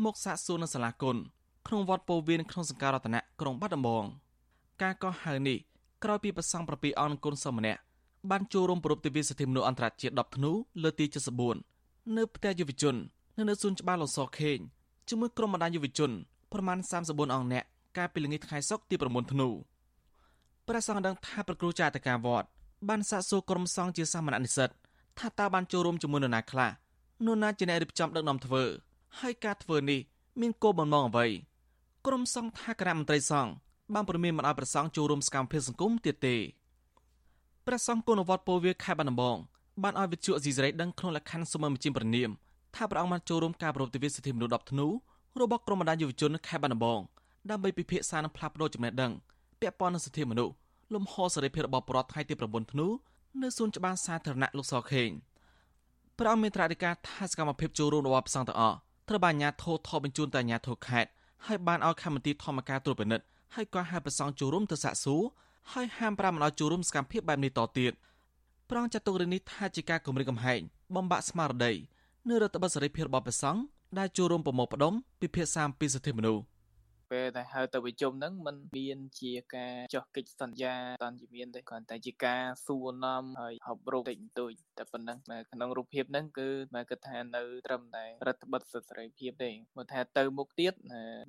[0.04, 1.16] មកសាកសួរនៅសាលាគុណ
[1.66, 4.04] ក្នុងវត្តពោវិលក្នុងសង្ការរតនៈក្រុងបាត់ដំបង
[4.82, 5.58] ការកោះហៅនេះ
[6.04, 7.80] ក្រោយពីព្រះសង្ឃ7អង្គនិងកូនសិស្សម្នាក់
[8.30, 10.52] បានចូលរួមប្រពៃទិវាសិទ្ធិមនុស្សអន្តរជាតិ10ធ្នូ
[10.82, 11.04] លើទី
[11.60, 12.96] 74នៅផ្ទះយុវជន
[13.36, 14.58] នៅនៅសួនច្បារលំសខេង
[15.08, 16.10] ជាមួយក្រុមបណ្ដាយុវជន
[16.52, 19.48] ប្រមាណ34អង្គនាក់កាលពីល្ងាចថ្ងៃសុក្រទី9ធ្នូ
[20.68, 22.48] ព្រះសង្ឃដឹងថាប្រគ្រូចាតកាវត្ត
[22.88, 24.70] បានសាកសួរក្រុមសង្ឃជាសាមណនិស្សិត
[25.18, 26.70] ថាតើបានចូលរួមជាមួយនរណាខ្លះ
[27.26, 28.62] នរណាជាអ្នករៀបចំដឹកនាំធ្វើ
[29.20, 30.00] ហើយការធ្វើនេះ
[30.40, 31.26] មានគោលបំណងអ្វី
[32.06, 33.52] ក្រុមសង្ឃថាគណៈមន្ត្រីសង្ឃ
[33.94, 36.36] បានប្រមានមិនឲ្យព្រះសង្ឃចូលរួមសកម្មភាពសង្គមទៀតទេ
[37.66, 39.36] ព្រះសង្ឃគុណវត្តពោវាខេត្តបាត់ដំបង
[39.82, 42.30] បានឲ្យវិទ្យុអេស៊ីសរ៉ៃដឹងក្នុងលក្ខខណ្ឌសុំមជ្ឈិមប្រនាម
[42.74, 44.86] ថាព្រះអង្គបានចូលរួមការប្រពៃទិវាសិទ្ធិមនុស្ស10ធ្នូ
[45.40, 47.00] របស់ក្រុមបណ្ដាយុវជនខេត្តបាត់ដំបង
[47.50, 49.12] ដើម្បីពិភាក្សានិងផ្លាស់ប្តូរចំណេះដឹង
[49.64, 50.52] ពាក់ព័ន្ធនឹងសិទ្ធិមនុស្ស
[50.94, 52.86] លំហសេរីភាពរបស់ប្រជាថ្ងៃទី9ធ្នូ
[53.42, 55.10] នៅសួនច្បារសាធារណៈលោកសខេង
[56.18, 58.76] ព្រះអង្គមានត្រាធិការថាសកម្មភាពចូលរួមរបស់ផ្សងទាំងអស់
[59.08, 61.10] ត្រូវបានអាជ្ញាធរថតបញ្ជូនទៅអាជ្ញាធរខេត្ត
[61.46, 65.22] ហើយបានឲ្យខមន្ទីរធម្មការត្រួតពិនិត្យហើយក៏ហៅប្រសងចូលរួមទៅសាកសួរ
[65.72, 67.92] ហើយហាមប្រាមមិនឲ្យចូលរួមសកម្មភាពបែបនេះតទៀត
[68.70, 70.60] ប្រងចាត់ទុករឿងនេះថាជាការគម្រាមកំហែង
[70.96, 71.72] បំបាក់ស្មារតី
[72.28, 73.60] នៅរដ្ឋបတ်សេរីភាពរបស់ប្រសង់
[73.98, 76.42] ដែលចូលរួមប្រមូលផ្ដុំពិភាក្សាអំពីសិទ្ធិមនុស្ស
[77.13, 85.17] ពេលដែលហៅទៅប្រជុំហ្នឹងมันមានជាការចោះកិច្ចសន្យាតាន់ជាមានទេគ្រាន់តែជាការសួរនាំហើយហប់រោគតិចបន្តួចតែប៉ុណ្ណឹង
[85.53, 90.73] ក្នុងរូបភាពហ្នឹងគឺមកគិតថានៅត្រឹមតែរដ្ឋបတ်សិទ្ធិសេរីភាពទេបើថាទៅមុខទៀត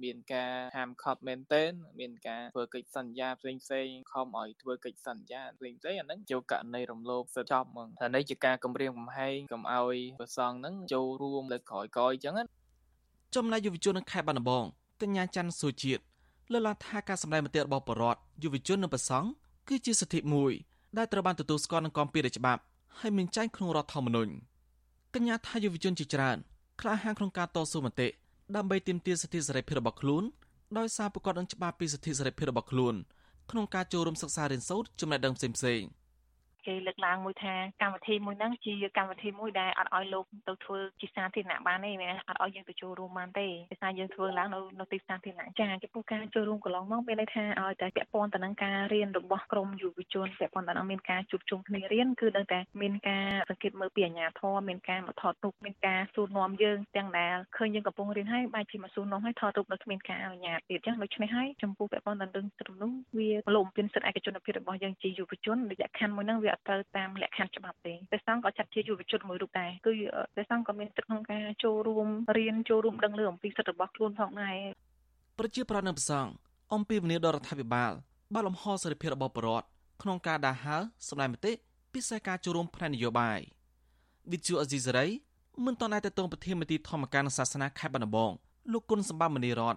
[0.04, 1.70] មានការហាមឃាត់មែនទែន
[2.00, 12.34] មានការធ្វើកិច្ចសន្យាផ្សេងផ្សេងខំឲ្យធ្វើកិច្ចសន្យាផ្សេងផ្សេងអាហ្នឹងចូលករណីរំលោភសិទ្ធិចប់ហ្មងថានេះជាការគម្រាមកំហែងកុំឲ្យប្រសងហ្នឹងចូលរួមលើក្រោយក្រោយអញ្ចឹង
[13.36, 14.66] ចំណែកយុវជននៅខេត្តបាត់ដំបង
[15.01, 16.01] កញ្ញាច័ន្ទសុជាតិ
[16.51, 19.27] លើកឡើងថាការសម្ដែងមតិរបស់បរដ្ឋយុវជននិងប្រសង់
[19.67, 20.51] គឺជាសិទ្ធិមួយ
[20.97, 22.61] ដែលត្រូវបានទទួលស្គាល់និងគាំពៀដោយច្បាប់
[22.99, 24.31] ហើយមានចែងក្នុងរដ្ឋធម្មនុញ្ញ
[25.15, 26.37] កញ្ញាថាយុវជនជាច្រើន
[26.81, 28.07] ក្លាហានក្នុងការតស៊ូមតិ
[28.55, 30.23] ដើម្បីទាមទារសិទ្ធិសេរីភាពរបស់ខ្លួន
[30.77, 32.95] ដោយសារប្រកបនឹងច្បាប់ពីសិទ្ធិសេរីភាពរបស់ខ្លួន
[33.51, 35.87] ក្នុងការចូលរួមសិក្សារៀនសូត្រចំណេះដឹងផ្សេងៗ
[36.67, 69.93] គេលើកឡើងមួយថាកម្មវិធីមួយហ្នឹងជាកម្មវិធីមួយដែលអត់ឲ្យលោកទៅធ្វើជាសាធារណៈបានទេមានអត់ឲ្យយើងទៅចូលរួមបានទេដោយសារយើងធ្វើឡើងនៅនៅទីសាធារណៈចាចំពោះការចូលរួមកន្លងមកមានន័យថាឲ្យតែពាក់ព័ន្ធទៅនឹងការរៀនរបស់ក្រមយុវជនពាក់ព័ន្ធទៅនឹងមានការជួបជុំគ្នារៀនគឺដឹងតែមានការសង្កេតមើលពីអាជ្ញាធរមានការមកថតរូបមានការសួរនាំយើងទាំងដែលឃើញយើងកំពុងរៀនហើយបែរជាមកសួរនាំឲ្យថតរូបនៅគ្មានការអនុញ្ញាតទៀតចឹងដូច្នេះហើយចំពោះពាក់ព័ន្ធទៅនឹងត្រឹមនោះវាលោមមានសិទ្ធិឯកជនភាពរបស់យើងជាយុវជនរយៈខណ្ឌមួយហ្នឹងវាអត់ទៅតាមលក្ខខណ្ឌច្បាប់ទេព្រះសង្ឃក៏ចាត់ជាយុវជនមួយរូបដែរគឺ
[70.35, 74.57] ព្រះសង្ឃក៏មានសិទ្ធិក្នុងការចូលរួមរៀនចូលរួមដឹងលើអំពីសិទ្ធិរបស់ខ្លួនផងដែរ
[75.39, 76.31] ប្រជាប្រដ្ឋនៅព្រះសង្ឃ
[76.73, 77.91] អំពីវិនិយោគរដ្ឋាភិបាល
[78.33, 79.67] បើលំហសេរីភាពរបស់ប្រជារដ្ឋ
[80.01, 80.77] ក្នុងការដាស់ហើ
[81.09, 81.53] សម្ដែងមតិ
[81.93, 83.39] ពិសេសការចូលរួមផ្នែកនយោបាយ
[84.31, 85.05] វិទ្យុអេស៊ីសរ៉ៃ
[85.65, 88.31] មិនតន់តែតងប្រធានមន្ត្រីធម្មការនិងសាសនាខេត្តបាត់ដំបង
[88.71, 89.75] លោកគុណសម្បត្តិមនីរត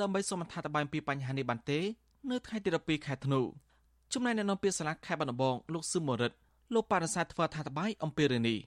[0.00, 1.80] ដើម្បីសូមអត្ថាធិប្បាយពីបញ្ហានេះបានទេ
[2.30, 3.40] នៅថ្ងៃទី12ខែធ្នូ
[4.14, 6.36] ចំណែកអ្នកនាំពាក្យសាលាខេត្តបាត់ដំបងលោកស៊ឹមមរិទ្ធ
[6.74, 8.58] លោកបរិស័ទធ្វើថាតបាយអំពីរឿងនេះ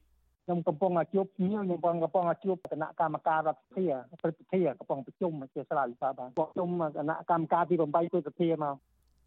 [0.45, 3.85] ខ្ញុំកំពុងជួបខ្ញុំខ្ញុំកំពុងជួបគណៈកម្មការរដ្ឋសភា
[4.21, 8.75] ព្រឹទ្ធសភាកំពុងប្រជុំជាស្លាវិសាបានប្រជុំគណៈកម្មការទី8ព្រឹទ្ធសភាមក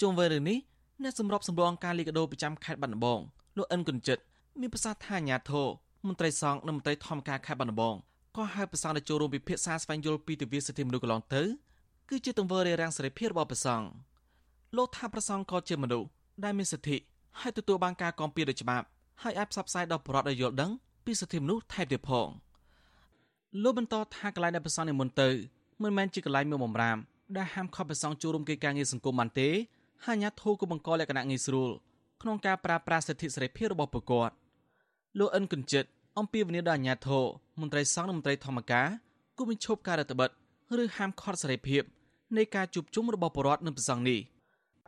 [0.01, 0.59] ជុំវិញរឿងនេះ
[1.03, 3.21] អ្នកសម្របសម្រួលអង្គការលីកាដូប្រចាំខេត្តបាត់ដំបង
[3.57, 4.23] លោកអិនគុណចិត្ត
[4.61, 5.69] មានប្រសាសន៍ថាអាញាធរ
[6.07, 7.97] មន្ត្រីសង្ឃនិងមន្ត្រីធម្មការខេត្តបាត់ដំបង
[8.37, 11.43] ក៏ហៅប្រសង់ទៅចូលរួមពិភាក្សាស្វែងយល់ពីទិវាសិទ្ធិមនុស្សកន្លងទៅ
[12.09, 13.87] គឺជាទង្វើរារាំងសេរីភាពរបស់ប្រសង់
[14.77, 16.09] លោកថាប្រសង់ក៏ជាមនុស្ស
[16.45, 16.97] ដែលមានសិទ្ធិ
[17.41, 18.87] ហើយទទួលបានការគាំពៀដោយច្បាប់
[19.23, 20.71] ហើយអាចផ្សព្វផ្សាយដល់ប្រជាពលរដ្ឋឲ្យយល់ដឹង
[21.05, 22.29] ពីសិទ្ធិមនុស្សថែមទៀតផង
[23.63, 25.29] លោកបន្តថាកន្លែងដែលប្រសងនិមន្តទៅ
[25.83, 26.99] មិនមែនជាកន្លែងមួយបំរាម
[27.37, 29.49] ដែលហាមឃាត់ប្រសងចូលរួមកិច្ចការងារសង្គមបានទេ
[30.05, 31.71] ហើយអាញាធូក៏បង្កលក្ខណៈងាយស្រួល
[32.23, 34.37] ក្នុងការប្រើប្រាស់សិទ្ធិសេរីភាពរបស់ប្រជាពលរដ្ឋ
[35.19, 35.85] លោកអិនកញ្ចិត
[36.19, 37.25] អំពីវិនិយោគដល់អាញាធរ
[37.61, 38.87] មន្ត្រីសង្ឃនិងមន្ត្រីធម្មការ
[39.37, 40.31] គូបញ្ឈប់ការរដ្ឋបិទ
[40.83, 41.83] ឬហាមឃាត់សេរីភាព
[42.37, 44.21] នៃការជួបជុំរបស់ប្រជាពលរដ្ឋនិងប្រសងនេះ–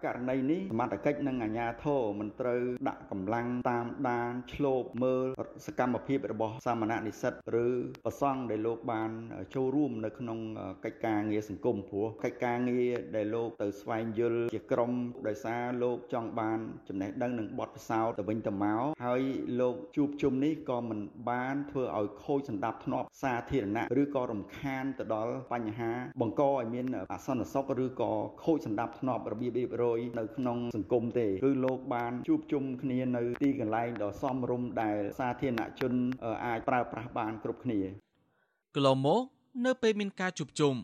[0.05, 5.27] ករណីនេះសមត្ថកិច្ចនិងអាជ្ញាធរមិនត្រូវដាក់កម្លាំងតាមដានឆ្លូបមើល
[5.67, 7.33] សកម្មភាពរបស់សាមណនិស្សិត
[7.65, 7.69] ឬ
[8.05, 9.11] ប្រសង់ដែលលោកបាន
[9.55, 10.39] ចូលរួមនៅក្នុង
[10.85, 14.93] កិច្ចការងារសង្គមព្រោះកិច្ចការងារដែលលោកទៅស្វែងយល់ជាក្រុម
[15.29, 19.23] ដោយសារលោកចង់បានចំណេះដឹងនិងបទពិសោធន៍ទៅវិញទៅមកហើយ
[19.61, 28.13] លោកជួបជុំនេះក៏មិនបានធ្វើឲ្យខូចសន្តាប់ធ្នាប់សាធារណៈឬក៏រំខានទៅដល់បញ្ហាបង្កឲ្យមានអសន្តិសុខឬក៏
[28.45, 29.88] ខូចសន្តាប់ធ្នាប់របៀបរៀបរយ
[30.19, 35.93] នៅក្នុងសង្គមទេគឺលោកបានជួបជុំគ្នានៅទីកន្លែងដ៏សមរម្យដែលសាធារណជន
[36.47, 37.81] អាចប្រើប្រាស់បានគ្រប់គ្នា
[38.75, 39.23] កន្លងមក
[39.67, 40.75] នៅពេលមានការជួបជុំ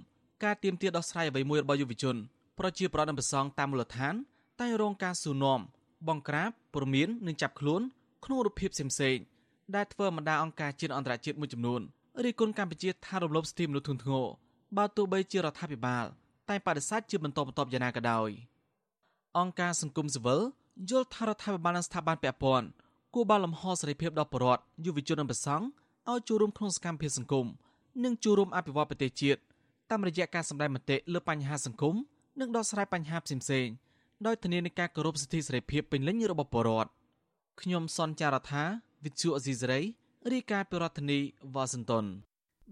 [0.44, 2.16] ការទៀមទាដោះស្រាយអ្វីមួយរបស់យុវជន
[2.58, 4.14] ប្រជាប្រដ្ឋនិងប្រសង់តាមមូលដ្ឋាន
[4.60, 5.60] តែរងការសួរនាំ
[6.08, 7.82] បង្ក្រាបព្រមាននិងចាប់ខ្លួន
[8.24, 9.24] ក្នុងរូបភាពផ្សេងៗ
[9.74, 11.80] ដែលធ្វើបណ្ដាអង្គការជាតិអន្តរជាតិមួយចំនួន
[12.24, 14.26] រីគុណកម្ពុជាថារំលោភសិទ្ធិមនុស្សធ្ងន់ធ្ងរ
[14.76, 16.04] បើទោះបីជារដ្ឋាភិបាល
[16.48, 18.28] តែបដិសេធជាបន្តបន្ទាប់យ៉ាងណាក៏ដោយ។
[19.38, 20.40] អង្គការសង្គមស៊ីវិល
[20.90, 22.66] យល់ថារដ្ឋាភិបាលនិងស្ថាប័នពាក់ព័ន្ធ
[23.14, 25.64] គួរបានលំហសេរីភាពដល់ប្រជាពលរដ្ឋយុវជននិងប្រសង់
[26.10, 27.46] ឲ្យចូលរួមក្នុងសកម្មភាពសង្គម
[28.04, 29.40] និងចូលរួមអភិវឌ្ឍប្រទេសជាតិ
[29.90, 31.94] តាមរយៈការសម្ដែងមតិលើបញ្ហាសង្គម
[32.40, 33.72] និងដោះស្រាយបញ្ហាផ្សេងៗ
[34.26, 36.90] ដោយធានានឹងការគោរពសិទ្ធិសេរីភាពពេញលេញរបស់ប្រជាពលរដ្ឋ
[37.60, 38.64] ខ្ញុំសនចាររថា
[39.04, 39.80] វិទ្យុអេស៊ីសរ៉ៃ
[40.32, 41.18] រាយការណ៍ពីរដ្ឋធានី
[41.54, 42.04] វ៉ាស៊ីនតោន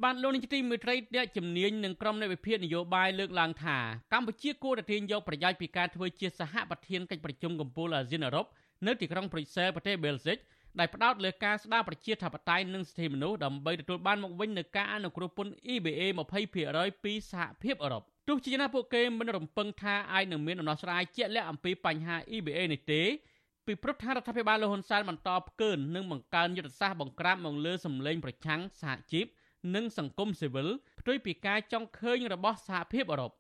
[0.01, 3.79] បានលោកនាយកទីមេត្រីអ្នកជំនាញនិងក្រុមនៃវិភាគនយោបាយលើកឡើងថា
[4.13, 8.47] កម្ពុជាគួរតែទាញយកប្រយោជន៍ពីការធ្វើជាសហប្រធានកិច្ចប្រជុំកំពូលអាស៊ានអឺរ៉ុប
[8.87, 10.39] នៅទីក្រុងប្រ៊ុយសែលប្រទេសបែលហ្សិក
[10.79, 16.03] ដែលផ្ដោតលើការស្ដារប្រជាធិបតេយ្យនិងសិទ្ធិមនុស្សដើម្បីទទួលបានមកវិញនូវការអនុគ្រោះពន្ធ EBA
[16.55, 23.03] 20%ពីសហភាពអឺរ៉ុបទោះជាយ៉ាងណាពួកគេមិនរំពឹងថាអាចនឹងមានដំណោះស្រាយជាក់លាក់អំពីបញ្ហា EBA នេះទេ
[23.67, 29.27] ពីព្រឹកថារដ្ឋាភិបាលលហ៊ុនសែនបន្តផ្កើននិងបង្កើនយុទ្ធសាស្ត្របង្ក្រាបមកលើសម្លេងប្រឆាំងសហជីព
[29.75, 30.69] និងសង្គមស៊ីវិល
[31.01, 33.33] ផ្ទុយពីការចង់ឃើញរបស់សហភាពអឺរ៉ុប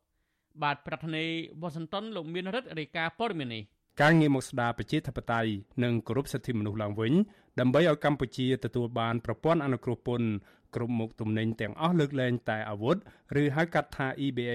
[0.62, 3.62] បាទប្រធានាធិបតីវ៉ាស៊ីនតោនលោកមានរិទ្ធរាយការណ៍ព័ត៌មាននេះ
[4.00, 5.50] ការងារមកស្ដារប្រជាធិបតេយ្យ
[5.84, 7.12] និងគោរពសិទ្ធិមនុស្សឡើងវិញ
[7.60, 10.28] ដើម្បីឲ្យកម្ពុជាទទួលបានប្រព័ន្ធអនុគ្រោះពន្ធ
[10.74, 12.96] គ្រប់មុខទំនិញទាំងអស់លើកលែងតែអាវុធ
[13.42, 14.52] ឬហៅកាត់ថា EBA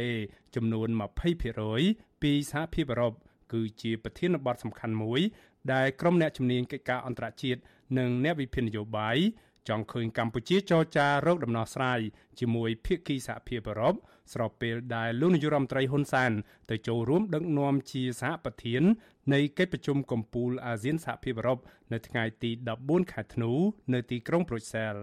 [0.55, 0.88] ចំនួន
[1.55, 3.13] 20%ពីសហភាពអឺរ៉ុប
[3.53, 5.22] គឺជាប្រធានបទសំខាន់មួយ
[5.74, 7.59] ដែលក្រុមអ្នកជំនាញកិច្ចការអន្តរជាតិ
[7.99, 9.18] និងអ្នកវិភាគនយោបាយ
[9.68, 11.99] ចង់ឃើញកម្ពុជាចរចារោគដំណោះស្រាយ
[12.39, 13.95] ជាមួយភាគីសហភាពអឺរ៉ុប
[14.34, 16.32] ស្របពេលដែលលោកនាយរដ្ឋមន្ត្រីហ៊ុនសែន
[16.70, 18.84] ទៅចូលរួមដឹកនាំជាសហប្រធាន
[19.34, 21.59] នៃកិច្ចប្រជុំកំពូលអាស៊ានសហភាពអឺរ៉ុប
[21.93, 22.51] នៅថ្ងៃទី
[22.82, 23.51] 14ខែធ្នូ
[23.93, 24.93] នៅទីក្រុងប្រូសែល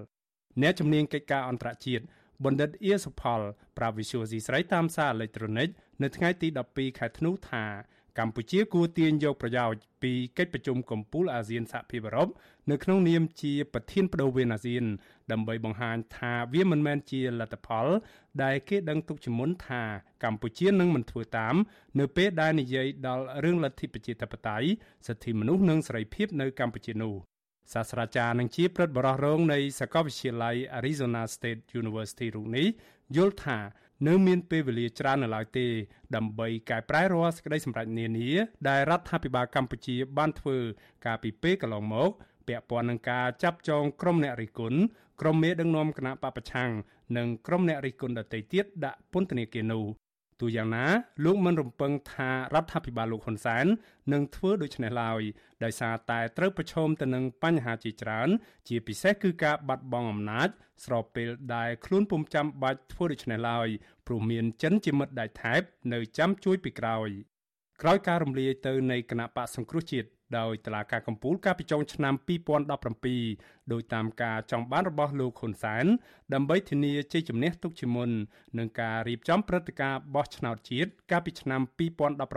[0.62, 2.04] អ្នកជំនាញកិច្ចការអន្តរជាតិ
[2.44, 3.40] បណ្ឌិតអៀសុផល
[3.78, 5.68] ប្រាវិសុយស៊ីស្រីតាមសារអេឡិចត្រូនិក
[6.02, 7.64] នៅថ្ងៃទី12ខែធ្នូថា
[8.18, 12.28] កម្ពុជាគួរទាញយកប្រយោជន៍ពីកិច្ចប្រជុំកំពូលអាស៊ានសហភាពអឺរ៉ុប
[12.70, 14.84] នៅក្នុងនាមជាប្រធានបដូវវេនអាស៊ាន
[15.32, 17.86] ដើម្បីបង្ហាញថាវាមិនមែនជាលទ្ធផល
[18.42, 19.82] ដែលគេដឹងទុកជាមុនថា
[20.24, 21.54] កម្ពុជានឹងមិនធ្វើតាម
[21.98, 24.68] នៅពេលដែលនិយាយដល់រឿងលទ្ធិប្រជាធិបតេយ្យ
[25.06, 27.14] សិទ្ធិមនុស្សនិងសេរីភាពនៅកម្ពុជានោះ
[27.72, 32.66] សាស្ត្រាចារ្យនិងជាព្រឹទ្ធបរិះរងនៃសាកលវិទ្យាល័យ Arizona State University រូបនេះ
[33.16, 33.58] យល់ថា
[34.06, 35.66] នៅមានពេលវេលាច្រើននៅឡើយទេ
[36.16, 38.30] ដើម្បីកែប្រែរាល់សេចក្តីសម្រេចនានា
[38.68, 40.56] ដែលរដ្ឋាភិបាលកម្ពុជាបានធ្វើ
[41.06, 42.10] កាលពីពេលកន្លងមក
[42.48, 44.78] ពាក់ព័ន្ធនឹងការចាប់ចងក្រុមអ្នករិះគន់
[45.20, 46.70] ក្រុមមេដឹកនាំគណៈបពប្រឆាំង
[47.16, 49.84] និងក្រុមអ្នករិះគន់ដទៃទៀតដាក់ពន្ធនាគារនោះ
[50.40, 50.86] ទូយ៉ាងណា
[51.24, 53.66] លោកមិនរំពឹងថារដ្ឋាភិបាលលោកហ៊ុនសែន
[54.12, 55.22] នឹងធ្វើដូច្នេះឡើយ
[55.64, 58.28] ដោយសារតែត្រូវប្រឈមទៅនឹងបញ្ហាជាច្រើន
[58.68, 60.48] ជាពិសេសគឺការបាត់បង់អំណាច
[60.84, 63.68] ស្របពេលដែលខ្លួនពុំចាំបាច់ធ្វើដូច្នេះឡើយ
[64.06, 65.60] ព្រោះមានចិនជាមិត្តដៃថែប
[65.92, 67.08] នៅចាំជួយពីក្រោយ
[67.82, 72.14] ក្រោយការរំលាយទៅនៃគណៈបកសង្គ្រោះជាតិ ដោយតឡាការកម្ពុជាកាលពីចុងឆ្នាំ
[72.92, 75.86] 2017ដោយតាមការចង់បានរបស់លោកហ៊ុនសែន
[76.34, 78.10] ដើម្បីធានាជ័យជំនះទុកជាមុន
[78.58, 81.60] នឹងការរៀបចំព្រឹត្តិការណ៍បោះឆ្នោតជាតិកាលពីឆ្នាំ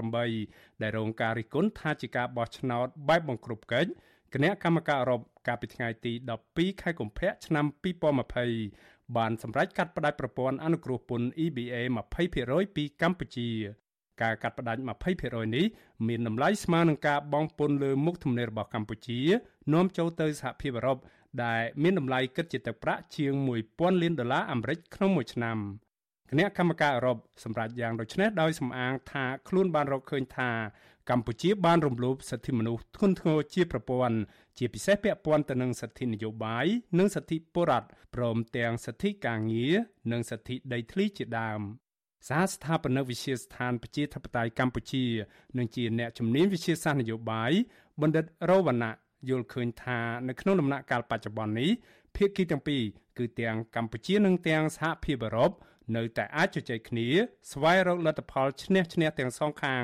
[0.01, 3.89] 2018ដែលរងការរិះគន់ថាជាការបោះឆ្នោតបែបបង្ក្រប់កិច្ច
[4.33, 6.13] គណៈកម្មការអឺរ៉ុបកាលពីថ្ងៃទី
[6.47, 7.65] 12ខែកុម្ភៈឆ្នាំ
[8.35, 11.75] 2020បានសម្រេចកាត់ផ្តាច់ប្រព័ន្ធអនុគ្រោះពន្ធ EBA
[12.27, 13.49] 20%ពីកម្ពុជា
[14.21, 14.81] ការកាត់ផ្តាច់
[15.17, 15.65] 20%នេះ
[16.07, 19.19] មានតម្លៃស្មើនឹងការបង់ពន្ធលើមុខទំនិញរបស់កម្ពុជា
[19.73, 20.97] នាំចូលទៅសហភាពអឺរ៉ុប
[21.43, 23.33] ដែលមានតម្លៃគិតជាទឹកប្រាក់ជាង
[23.67, 25.57] 1000លានដុល្លារអាមេរិកក្នុងមួយឆ្នាំ
[26.29, 30.51] គណៈកម្មការអឺរ៉ុបសម្រាប់យ៉ាងដូចនេះដោយសំអាងថាខ្លួនបានរកឃើញថា
[31.09, 34.17] កម្ពុជាបានរំលោភសិទ្ធិមនុស្សធ្ងន់ធ្ងរជាប្រព័ន្ធ
[34.57, 36.65] ជាពិសេសពាក់ព័ន្ធទៅនឹងសិទ្ធិនយោបាយ
[36.99, 39.75] និងសិទ្ធិពលរដ្ឋព្រមទាំងសិទ្ធិការងារ
[40.11, 41.61] និងសិទ្ធិដីធ្លីជាដើម
[42.27, 45.05] សហស្ថាបនិកវិទ្យាស្ថានប្រជាធិបតេយ្យកម្ពុជា
[45.57, 47.51] និងជាអ្នកជំនាញវិទ្យាសាស្ត្រនយោបាយ
[48.01, 48.93] បណ្ឌិតរវណ្ណៈ
[49.29, 51.71] យល់ឃើញថានៅក្នុងដំណាក់កាលបច្ចុប្បន្ននេះ
[52.15, 52.81] ភាគីទាំងពីរ
[53.17, 55.51] គឺទាំងកម្ពុជានិងទាំងសហភាពអឺរ៉ុប
[55.95, 57.07] នៅតែអាចជជែកគ្នា
[57.51, 59.83] ស្វែងរកលទ្ធផលឈ្នះឈ្នះទាំងសងខាង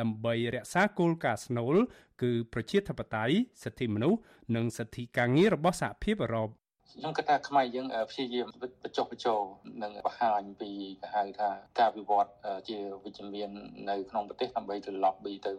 [0.00, 1.76] ដើម្បីរក្សាគោលការណ៍ស្នូល
[2.22, 4.18] គឺប្រជាធិបតេយ្យសិទ្ធិមនុស្ស
[4.56, 6.48] និងសិទ្ធិការងាររបស់សហភាពអឺរ៉ុប
[6.92, 8.46] ខ្ញុំគិតថាខ្មែរយើងព្យាយាម
[8.82, 9.40] បញ្ចុះបញ្ចូល
[9.82, 10.70] និងបង្ហាញពី
[11.00, 12.30] គេហៅថាការវិវត្ត
[12.68, 13.50] ជាវិជ្ជមាន
[13.90, 15.52] នៅក្នុងប្រទេសដើម្បីទៅ lobby ទៅ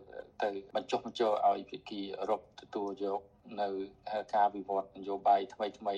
[0.43, 3.21] ទៅបញ្ចុះបញ្ចូលឲ្យភាគីអឺរ៉ុបទទួលយក
[3.61, 3.69] នៅ
[4.35, 5.95] ការវិវត្តនយោបាយថ្មីថ្មី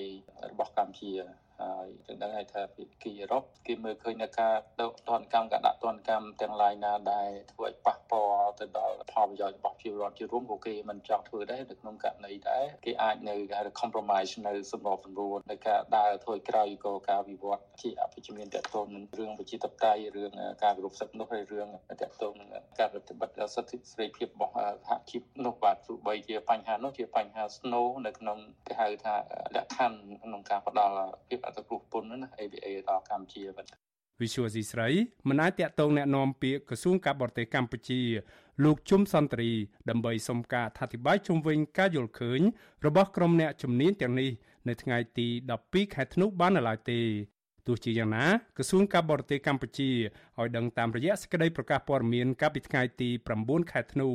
[0.50, 1.12] របស់កម្ពុជា
[1.60, 20.30] ហើយទាំងដឹងហើយថាភាគីអឺរ៉ុបគេមើលឃើញនៅការដកទណ្ឌកម្មការដាក់ទណ្ឌកម្មទាំងឡាយណាដែលធ្វើឲ្យប៉ះពាល់ទៅដល់ផលប្រយោជន៍របស់ប្រជាពលរដ្ឋជារួមក៏គេមិនចង់ធ្វើដែរនៅក្នុងករណីដែរគេអាចនៅគេហៅ compromise នៅសម្របសម្រួលនៅការដើរធ្វើក្រោយក៏ការវិវត្តជាអភិជាមានតកតននឹងរឿងប្រជាធិបតេយ្យរឿង
[20.62, 21.68] ការគោរពសិទ្ធិមនុស្សហើយរឿង
[22.02, 22.48] តកតននឹង
[22.78, 24.56] ការប្រតិបត្តិសិទ្ធិសេរីភាពរបស់ស
[24.88, 29.14] ហជីពនោះបាទទោះបីជាបញ្ហានោះជាបញ្ហា snow នៅក្នុងគេហៅថា
[29.56, 30.96] លក្ខខណ្ឌក្នុងការផ្ដល់
[31.28, 33.67] ភាពអត្តគ្រោះពន្ធណា ABA ដល់កម្ពុជាបាទ
[34.21, 34.89] វិសុវស៊ីស្រី
[35.29, 38.01] មិនអាចតាក់ទងแนะនាំពាក្យក្រសួងការបរទេសកម្ពុជា
[38.63, 39.51] លោកជុំសន្តិរី
[39.89, 42.41] ដើម្បីសុំការអធិប្បាយជុំវិញការយល់ឃើញ
[42.85, 44.31] របស់ក្រុមអ្នកជំនាញទាំងនេះ
[44.67, 45.27] នៅថ្ងៃទី
[45.61, 47.01] 12ខែធ្នូបាននៅឡើយទេ
[47.67, 48.25] ទោះជាយ៉ាងណា
[48.57, 49.89] ក្រសួងការបរទេសកម្ពុជា
[50.39, 53.09] ឲ្យដឹងតាមរយៈសេចក្តីប្រកាសព័ត៌មានកាលពីថ្ងៃទី
[53.41, 54.09] 9ខែធ្នូ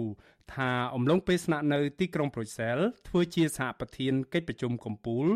[0.54, 2.78] ថាអំឡុងពេលស្នាក់នៅទីក្រុងប្រូសែល
[3.08, 5.26] ធ្វើជាសហប្រធានកិច្ចប្រជុំកំពូល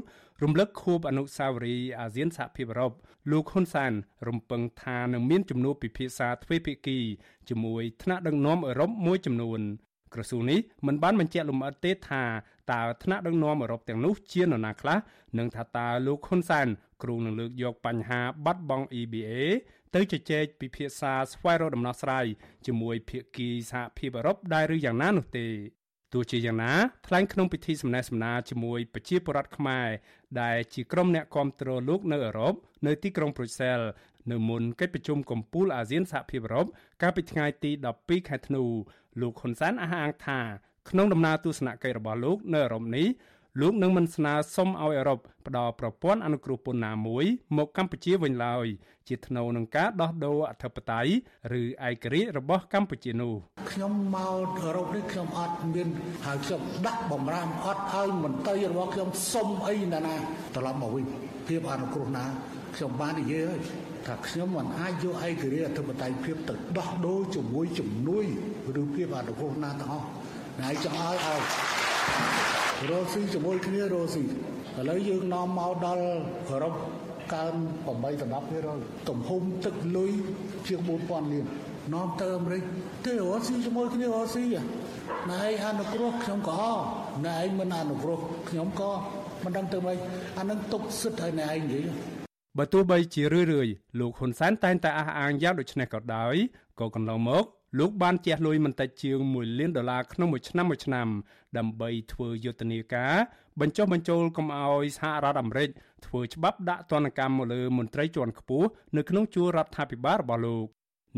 [0.44, 2.92] រំលឹកខួបអនុស្សាវរីយ៍អាស៊ានសហភាពអឺរ៉ុប
[3.32, 3.94] លោកហ៊ុនសែន
[4.28, 7.00] រំពឹងថានឹងមានជំនួបពិភាក្សាទ្វេភាគី
[7.50, 9.60] ជាមួយថ្នាក់ដឹកនាំអឺរ៉ុបមួយចំនួន
[10.14, 12.24] ក្រសួងនេះមិនបានបញ្ជាក់លម្អិតទេថា
[12.72, 14.98] តើថ្នាក់ដឹកនាំអឺរ៉ុបទាំងនោះជានរណាខ្លះ
[15.38, 16.68] និងថាតើលោកហ៊ុនសែន
[17.04, 19.32] គ្រងនឹងលើកយកបញ្ហាបាត់បង់ EBA
[19.96, 22.26] ទៅជជែកពិភាក្សាស្វែងរកដំណោះស្រាយ
[22.66, 25.48] ជាមួយភាគីសហភាពអឺរ៉ុបដែរឬយ៉ាងណានោះទេ
[26.14, 26.74] ទោះជាយ៉ាងណា
[27.08, 29.88] ថ្លែងក្នុងពិធីសម្ដែងសម្ដារជាមួយប្រជាពលរដ្ឋខ្មែរ
[30.42, 32.54] ដែលជាក្រុមអ្នកគាំទ្រលោកនៅអឺរ៉ុប
[32.88, 33.80] នៅទីក្រុងប្រូសែល
[34.32, 36.66] នៅមុនកិច្ចប្រជុំកំពូលអាស៊ានសហភាពអឺរ៉ុប
[37.02, 38.64] កាលពីថ្ងៃទី12ខែធ្នូ
[39.22, 40.40] លោកហ៊ុនសែនអះអាងថា
[40.90, 43.08] ក្នុងដំណើរទស្សនកិច្ចរបស់លោកនៅអឺរ៉ុបនេះ
[43.62, 47.26] លោកនឹងមិនស្នើសុំឲ្យអឺរ៉ុបផ្ដល់ប្រព័ន្ធអនុគ្រោះពន្ធណាមួយ
[47.58, 48.66] មកកម្ពុជាវិញឡើយ
[49.08, 51.12] ជាថ្នូវនឹងការដោះដូរអធិបតេយ្យ
[51.60, 51.66] ឬឯ
[52.04, 53.34] ករាជ្យរបស់កម្ពុជានោះ
[53.72, 55.88] ខ្ញុំមកអឺរ៉ុបនេះខ្ញុំអត់មាន
[56.26, 60.16] ហើយខ្ញុំដាក់បំរាមអត់ឲ្យមន្ត្រីរបស់ខ្ញុំសុំអីណាណា
[60.56, 61.06] ត្រឡប់មកវិញ
[61.48, 62.26] ភាពអនុគ្រោះណា
[62.76, 63.62] ខ្ញុំបាននិយាយហើយ
[64.08, 68.26] ថាខ្ញុំមិនអាចយកឯករាជ្យអធិបតេយ្យភាពទៅដោះដូរជាមួយជំនួយ
[68.82, 70.08] ឬភាពអនុគ្រោះណាទាំងអស់
[70.62, 74.28] ហើយចង់ឲ្យឲ្យ រស់ស៊ីជាមួយគ្នារស់ស៊ីឥ
[74.90, 76.04] ឡូវយើងនាំមកដល់
[76.50, 76.74] អឺរ៉ុប
[77.34, 77.54] កើន
[78.32, 80.12] 8-10%ទំហំទឹកលុយ
[80.68, 81.46] ជាង4000លាន
[81.94, 82.64] នាំទៅអាមេរិក
[83.06, 84.44] ទេរស់ស៊ីជាមួយគ្នារស់ស៊ី
[85.32, 86.62] ណែឯងអនុគ្រោះខ្ញុំក៏
[87.28, 88.20] ណែឯងមិនអនុគ្រោះ
[88.50, 88.92] ខ្ញុំក៏
[89.44, 89.98] មិនដឹងទៅម៉េច
[90.38, 91.86] អានឹងទុកសិទ្ធឲ្យណែឯងនិយាយ
[92.58, 93.68] បើទោះបីជារឿយរឿយ
[94.00, 96.36] លោកហ៊ុនសែនតែងតែអះអាងយ៉ាងដូចនេះក៏ដោយ
[96.80, 97.46] ក៏កន្លងមក
[97.80, 101.08] លោកបានជះលុយមិនតិចជាង1លានដុល្លារក្នុងមួយឆ្នាំមួយឆ្នាំ
[101.58, 103.16] ដើម្បីធ្វើយុទ្ធនាការ
[103.62, 105.70] បញ្ចុះបញ្ចូលកុំឲ្យសហរដ្ឋអាមេរិក
[106.06, 108.68] ធ្វើច្បាប់ដាក់ទណ្ឌកម្មមកលើមន្ត្រីជាន់ខ្ពស់
[108.98, 110.68] នៅក្នុងជួររដ្ឋាភិបាលរបស់លោក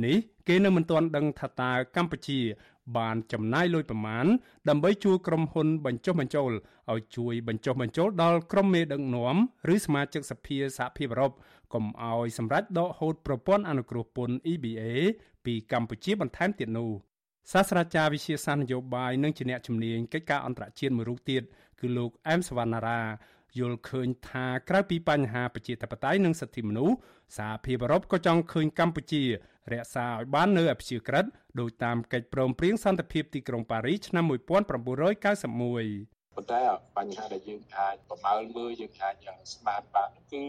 [0.06, 2.40] នេះគេនៅមិនទាន់ដឹងថាតើកម្ពុជា
[2.98, 4.26] បានចំណាយលុយប្រមាណ
[4.70, 6.52] ដើម្បីជួយក្រុមហ៊ុនបញ្ចុះបញ្ចូល
[6.92, 9.36] ឲ្យជួយបញ្ចុះបញ្ចូលដល់ក្រុមមេដឹកនាំ
[9.74, 11.32] ឬសមាជិកសភាសហភាពអឺរ៉ុប
[11.74, 14.84] កុំឲ្យសម្រេចដកហូតប្រព័ន្ធអនុគ្រោះពន្ធ EBA
[15.46, 16.92] ពីកម្ពុជាបន្ថែមទៀតនោះ
[17.52, 21.44] សាស្ត្រាចារ្យវិទ្យាសាស្ត្រនយោបាយនិងជាអ្នកជំនាញកិច្ចការអន្តរជាតិមួយរូបទៀត
[21.80, 23.02] គឺលោកអែមសវណ្ណារា
[23.60, 26.96] យល់ឃើញថាក្រៅពីបញ្ហាប្រជាធិបតេយ្យនិងសិទ្ធិមនុស្ស
[27.38, 29.24] សហភាពអឺរ៉ុបក៏ចង់ឃើញកម្ពុជា
[29.74, 31.26] រក្សាឲ្យបាននូវអព្យាក្រឹត
[31.60, 34.50] ដោយតាមកិច្ចព្រមព្រៀងសន្តិភាពទីក្រុងប៉ារីសឆ្នាំ1991
[36.36, 36.62] ប៉ុន្តែ
[36.98, 39.16] បញ្ហាដែលយើងអាចប្រមើលមើលយើងអាច
[39.54, 40.42] ស្មានបានគឺ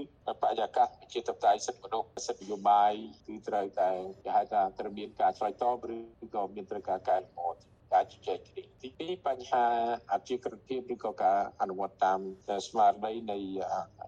[0.42, 2.92] បរិយាកាសជាតបតៃសិទ្ធិមនុស្សសិទ្ធិនយោបាយ
[3.26, 3.90] គឺត្រូវតែ
[4.24, 5.96] គេហៅថាត្រូវមានការឆ្លើយតបឬ
[6.34, 9.64] ក៏មានត្រូវការកែលម្អ ការជជែកគ្នាទីពីរបញ្ហា
[10.12, 12.20] អភិក្រិតភាពឬក៏ការអនុវត្តតាម
[12.66, 13.39] ស្មារតីនៃ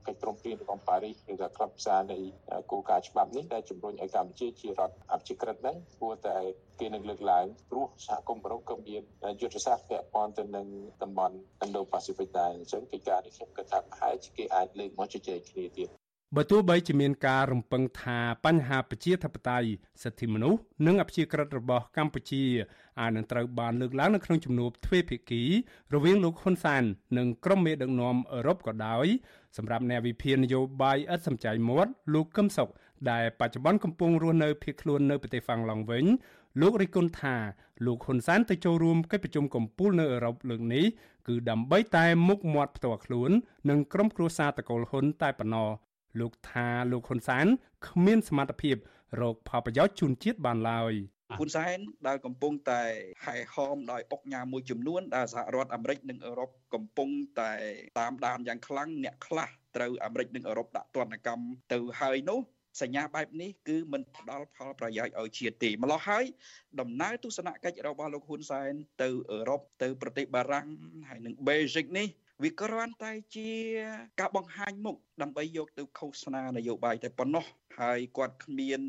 [0.06, 2.18] កិច្ចព្រមព្រៀងរបស់ប៉ារីសឬក៏ក្លឹបផ្សារនៃ
[2.70, 6.38] គោលការណ៍ច្បាប់នេះដែលជំរុញឲ្យកម្ពុជាជារដ្ឋអភិក្រិតហ្នឹងគួរតែ
[6.80, 9.02] គេនឹងលើកឡើងព្រោះសហគមន៍អឺរ៉ុបក៏មាន
[9.40, 10.66] យុទ្ធសាស្ត្រពាក់ព័ន្ធទៅនឹង
[11.02, 15.88] តំបន់ Indo-Pacific ដែរអញ្ចឹងកិច្ចការនេះខ្ញុំគិតថាប្រហែលជាគេអាចលើកមកជជែកគ្នាទៀត
[16.36, 19.68] បើទោះបីជាមានការរំពឹងថាបញ្ហាប្រជាធិបតេយ្យ
[20.02, 22.42] សិទ្ធិមនុស្សនិងអព្យាក្រឹតរបស់កម្ពុជា
[23.00, 25.42] អាចនឹងត្រូវបានលើកឡើងនៅក្នុងជំនួបទ្វេភាគី
[25.94, 26.82] រវាងលោកហ៊ុនសែន
[27.18, 29.06] និងក្រុមមេដឹកនាំអឺរ៉ុបក៏ដោយ
[29.56, 32.68] សម្រាប់អ្នកវិភាគនយោបាយឥតសំចៃមាត់លោកកឹមសុខ
[33.10, 36.04] ដែលបច្ចុប្បន្នកំពុងរស់នៅភៀសខ្លួននៅប្រទេសហ្វាំងឡង់វិញ
[36.60, 37.36] លោករិះគន់ថា
[37.86, 40.84] លោកហ៊ុនសែនទៅចូលរួមកិច្ចប្រជុំកំពូលនៅអឺរ៉ុបលើកនេះ
[41.28, 43.30] គឺដើម្បីតែមុខមាត់ផ្ទាល់ខ្លួន
[43.70, 45.70] និងក្រុមគ្រួសារតកូលហ៊ុនតែប៉ុណ្ណោះ
[46.20, 47.46] លោកថាលោកហ៊ុនសែន
[47.86, 48.76] គ្មានសមត្ថភាព
[49.20, 50.92] រកផលប្រយោជន៍ជូនជាតិបានឡើយ
[51.36, 52.82] ហ៊ុនសែនដែលកំពុងតែ
[53.24, 57.08] ហែហោមដោយអុកញ៉ាមួយចំនួនដែលសហរដ្ឋអាមេរិកនិងអឺរ៉ុបកំពុង
[57.40, 57.52] តែ
[57.98, 62.40] តាមដានយ៉ាងខ្លាំងអ្នកខ្លះត្រូវអាមេរិកនិងអឺរ៉ុបដាក់ទណ្ឌកម្មទៅហើយនោះ
[62.82, 66.24] សញ្ញាបែបនេះគឺមិនផ្ដល់ផលប្រយោជន៍ឲ្យជាតិទេម្ល៉េះហើយ
[66.80, 68.72] ដំណើរទស្សនកិច្ចរបស់លោកហ៊ុនសែន
[69.02, 70.66] ទៅអឺរ៉ុបទៅប្រទេសបារាំង
[71.08, 72.08] ហើយនិងបេហ្សិកនេះ
[72.44, 73.50] វាគ្រាន់តែជា
[74.20, 77.44] ការបង្ហាញមុខដើម្បីយកទៅឃោសនានយោបាយតែប៉ុណ្ណោះ
[77.80, 78.80] ហើយគាត់គ្មាន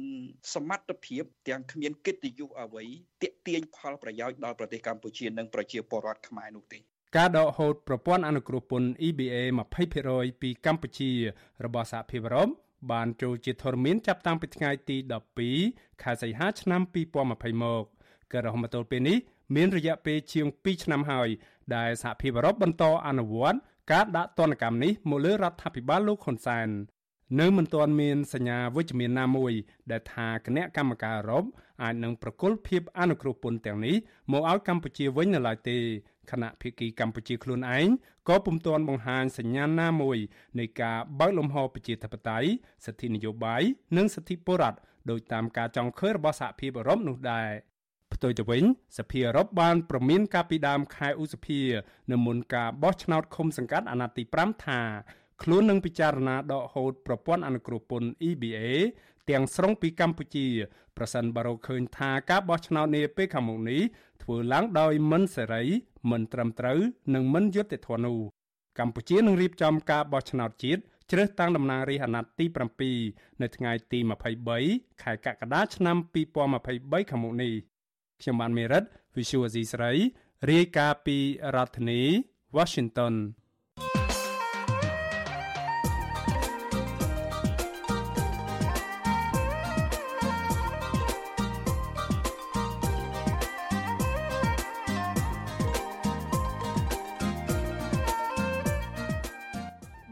[0.54, 2.86] សមត្ថភាពទាំងគ្មានកិត្តិយសអ្វី
[3.24, 6.80] ទាក់ទាញផលប្រយោជន៍ដល់ប្រទេសកម្ពុជានិងប្រជាពលរដ្ឋខ្មែរនោះទេ
[7.18, 9.36] ការដកហូតប្រព័ន្ធអនុគ្រោះពន្ធ EBA
[9.90, 11.12] 20%ពីកម្ពុជា
[11.66, 12.50] របស់សហភាពអឺរ៉ុប
[12.92, 14.98] បានចូលជាធរមានចាប់តាំងពីថ្ងៃទី
[15.50, 16.82] 12ខែសីហាឆ្នាំ
[17.24, 17.84] 2020មក
[18.34, 19.18] ក៏រហូតមកទល់ពេលនេះ
[19.56, 21.30] មានរយៈពេលជាង2ឆ្នាំហើយ
[21.76, 23.60] ដែលសហភាពអឺរ៉ុបបន្តអនុវត្ត
[23.92, 26.70] ការដាក់ទណ្ឌកម្មនេះមកលើរដ្ឋាភិបាលលោកហ៊ុនសែន
[27.40, 29.54] នៅមិនទាន់មានសញ្ញាវិជ្ជមានណាមួយ
[29.92, 31.44] ដែលថាគណៈកម្មការអឺរ៉ុប
[31.84, 33.96] អាចនឹងប្រគល់ភាពអនុគ្រោះពន្ធទាំងនេះ
[34.32, 35.78] មកឲ្យកម្ពុជាវិញនៅឡើយទេ
[36.32, 37.88] គណៈភិគីកម្ពុជាខ្លួនឯង
[38.30, 40.18] ក៏ពុំទាន់បង្ហាញសញ្ញាណាមួយ
[40.60, 42.50] នៃការបើកលំហប្រជាធិបតេយ្យ
[42.86, 43.62] សិទ្ធិនយោបាយ
[43.98, 47.50] និងសិទ្ធិពលរដ្ឋដោយតាមការចង់ឃើញរបស់សហភាពអឺរ៉ុបនោះដែរ
[48.14, 48.64] ផ្ទុយទៅវិញ
[48.98, 51.62] សភាអឺរ៉ុបបានប្រមានកាលពីដើមខែឧសភា
[52.12, 54.82] នៅមុនការបោះឆ្នោតឃុំសង្កាត់អាណត្តិទី5ថា
[55.44, 58.60] ខ្លួននឹងពិចារណាដកហូតប្រព័ន្ធអនុគ្រោះពន្ធ EBA
[59.30, 60.48] ទាំងស្រុងពីកម្ពុជា
[60.98, 63.82] ប្រសិនបើរកឃើញថាការបោះឆ្នោតនាពេលខាងមុខនេះ
[64.24, 65.64] ធ្វើឡើងដោយមិនសេរី
[66.12, 66.80] មិនត្រឹមត្រូវ
[67.16, 68.20] និងមិនយុត្តិធម៌នោះ
[68.80, 70.82] កម្ពុជានឹងរៀបចំការបោះឆ្នោតជាតិ
[71.12, 72.46] ជ្រើសតាំងតំណាងរាស្ត្រអាណត្តិទី
[72.96, 74.00] 7នៅថ្ងៃទី
[74.52, 75.98] 23ខែកក្កដាឆ្នាំ
[76.54, 77.54] 2023ខាងមុខនេះ
[78.22, 78.84] ខ្ញុំបានមេរិត
[79.16, 79.92] Visual C ស្រី
[80.52, 81.18] រាយការណ៍ពី
[81.56, 82.02] រដ្ឋធានី
[82.58, 83.16] Washington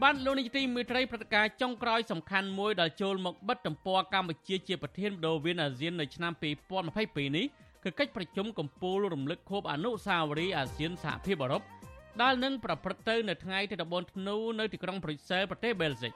[0.02, 6.32] បានលោកនាយទីមេត្រីព្រឹត្តិការណ៍ចុងក្រោយសំខាន់មួយដែលចូលមកបិទទំព័រកម្ពុជាជាប្រធានបដូវៀនអាស៊ាននៅឆ្នាំ
[6.84, 7.46] 2022នេះ
[7.88, 11.62] គឺកិច្ចប្រជុំកំពូលរំលឹកខួបអនុស្សាវរីយ៍អាស៊ានសហភាពអឺរ៉ុប
[12.22, 16.12] ដែលនឹងប្រព្រឹត្តទៅនៅថ្ងៃទី14ធ្នូនៅទីក្រុងប្រ៊ុយសែលប្រទេសបែលហ្សិក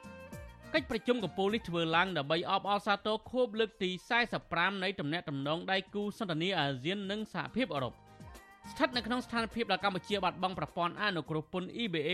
[0.75, 3.91] កិច្ចប្រជុំកំពូលនេះធ្វើឡើងដើម្បីអបអរសាទរខួបលើកទី
[4.37, 7.93] 45នៃទំនាក់ទំនងដៃគូសន្ទនាអាស៊ាននិងសហភាពអឺរ៉ុប
[8.70, 12.11] ស្ថិតនៅក្នុងស្ថានភាពដែលកម្ពុជាបាត់បង់ប្រព័ន្ធអនុគ្រោះពន្ធ EBA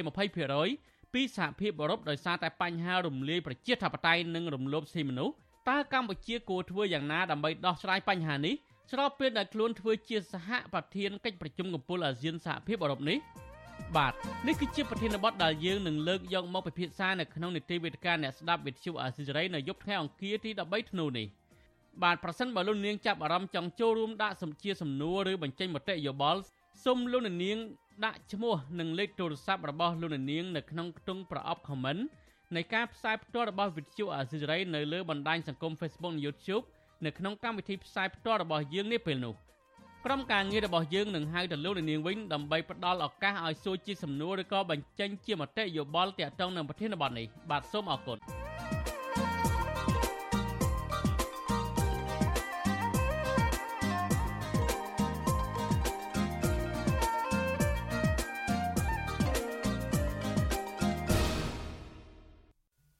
[0.55, 5.35] 20%ពីសហភាពអឺរ៉ុបដោយសារតែបញ្ហារំលាយប្រជាធិបតេយ្យនិងរំលោភសិទ្ធិមនុស្ស
[5.69, 8.55] តើកម្ពុជាគួរធ្វើយ៉ាងណាដើម្បីដោះស្រាយបញ្ហានេះ
[8.91, 13.19] ស្របពេលដែលខ្លួនធ្វើជាសហប្រធានកិច្ចប្រជុំកំពូលអាស៊ានសហភាពអឺរ៉ុបនេះ
[13.97, 14.15] បាទ
[14.47, 21.27] នេះគឺជាប្រធានបទដែលយើងនឹងលើកយកមកពិភាក្សានៅក្នុងនីតិវេទិកាអ្នកស្ដាប់វិទ្យុអាស៊ីសេរីនៅយប់ថ្ងៃអង្គារទី13ធ្នូនេះ
[22.03, 26.41] បាទប្រសិនបើលោកនាងចាប់អារម្មណ៍ចង់ចូលរួមដាក់សំជាសំណួរឬបញ្ចេញមតិយោបល់
[26.85, 27.59] សូមលោកនាង
[28.05, 32.03] ដាក់ឈ្មោះនិងលេខទូរស័ព្ទរបស់លោកនាងនៅក្នុងខ្ទង់ប្រអប់ comment
[32.57, 36.65] នៃការផ្សាយផ្ទាល់របស់វិទ្យុអាស៊ីសេរីនៅលើបណ្ដាញសង្គម Facebook និង YouTube
[37.07, 39.35] នៅក្នុងកម្មវិធីផ្សាយផ្ទាល់របស់យើងនេះពេលនោះ
[40.05, 48.19] ក្រុមការងាររបស់យើងនឹងហៅទៅលោកនាងវិញដើម្បីផ្ដល់ឱកាសឲ្យសួរជាសំណួរឬក៏បញ្ចេញជាមតិយោបល់ទាក់ទងនឹងប្រធានបទនេះបាទសូមអរគុណ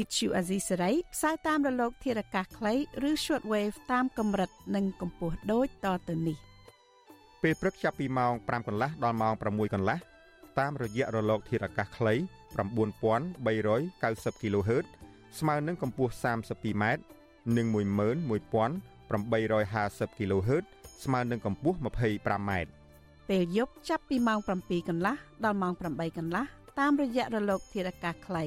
[0.00, 2.74] វិទ្យុអាស៊ីសេរីផ្សាយតាមរលក ធារកាសខ្លី
[3.08, 6.36] ឬ shortwave តាមកម្រិតនិងកម្ពស់ដូចតទៅនេះ
[7.42, 9.98] ពេលព្រឹកចាប់ពីម៉ោង5កន្លះដល់ម៉ោង6កន្លះ
[10.58, 12.14] តាមរយៈរលក ធារកាសខ្លី
[12.56, 14.86] 9390 kHz
[15.38, 16.84] ស្មើនឹងកម្ពស់ 32m
[17.56, 17.78] និង11850
[20.18, 20.64] kHz
[21.04, 22.50] ស្មើនឹងកម្ពស់ 25m
[23.28, 26.44] ពេលយប់ចាប់ពីម៉ោង7កន្លះដល់ម៉ោង8កន្លះ
[26.78, 28.46] តាមរយៈរលកធារកាសខ្លី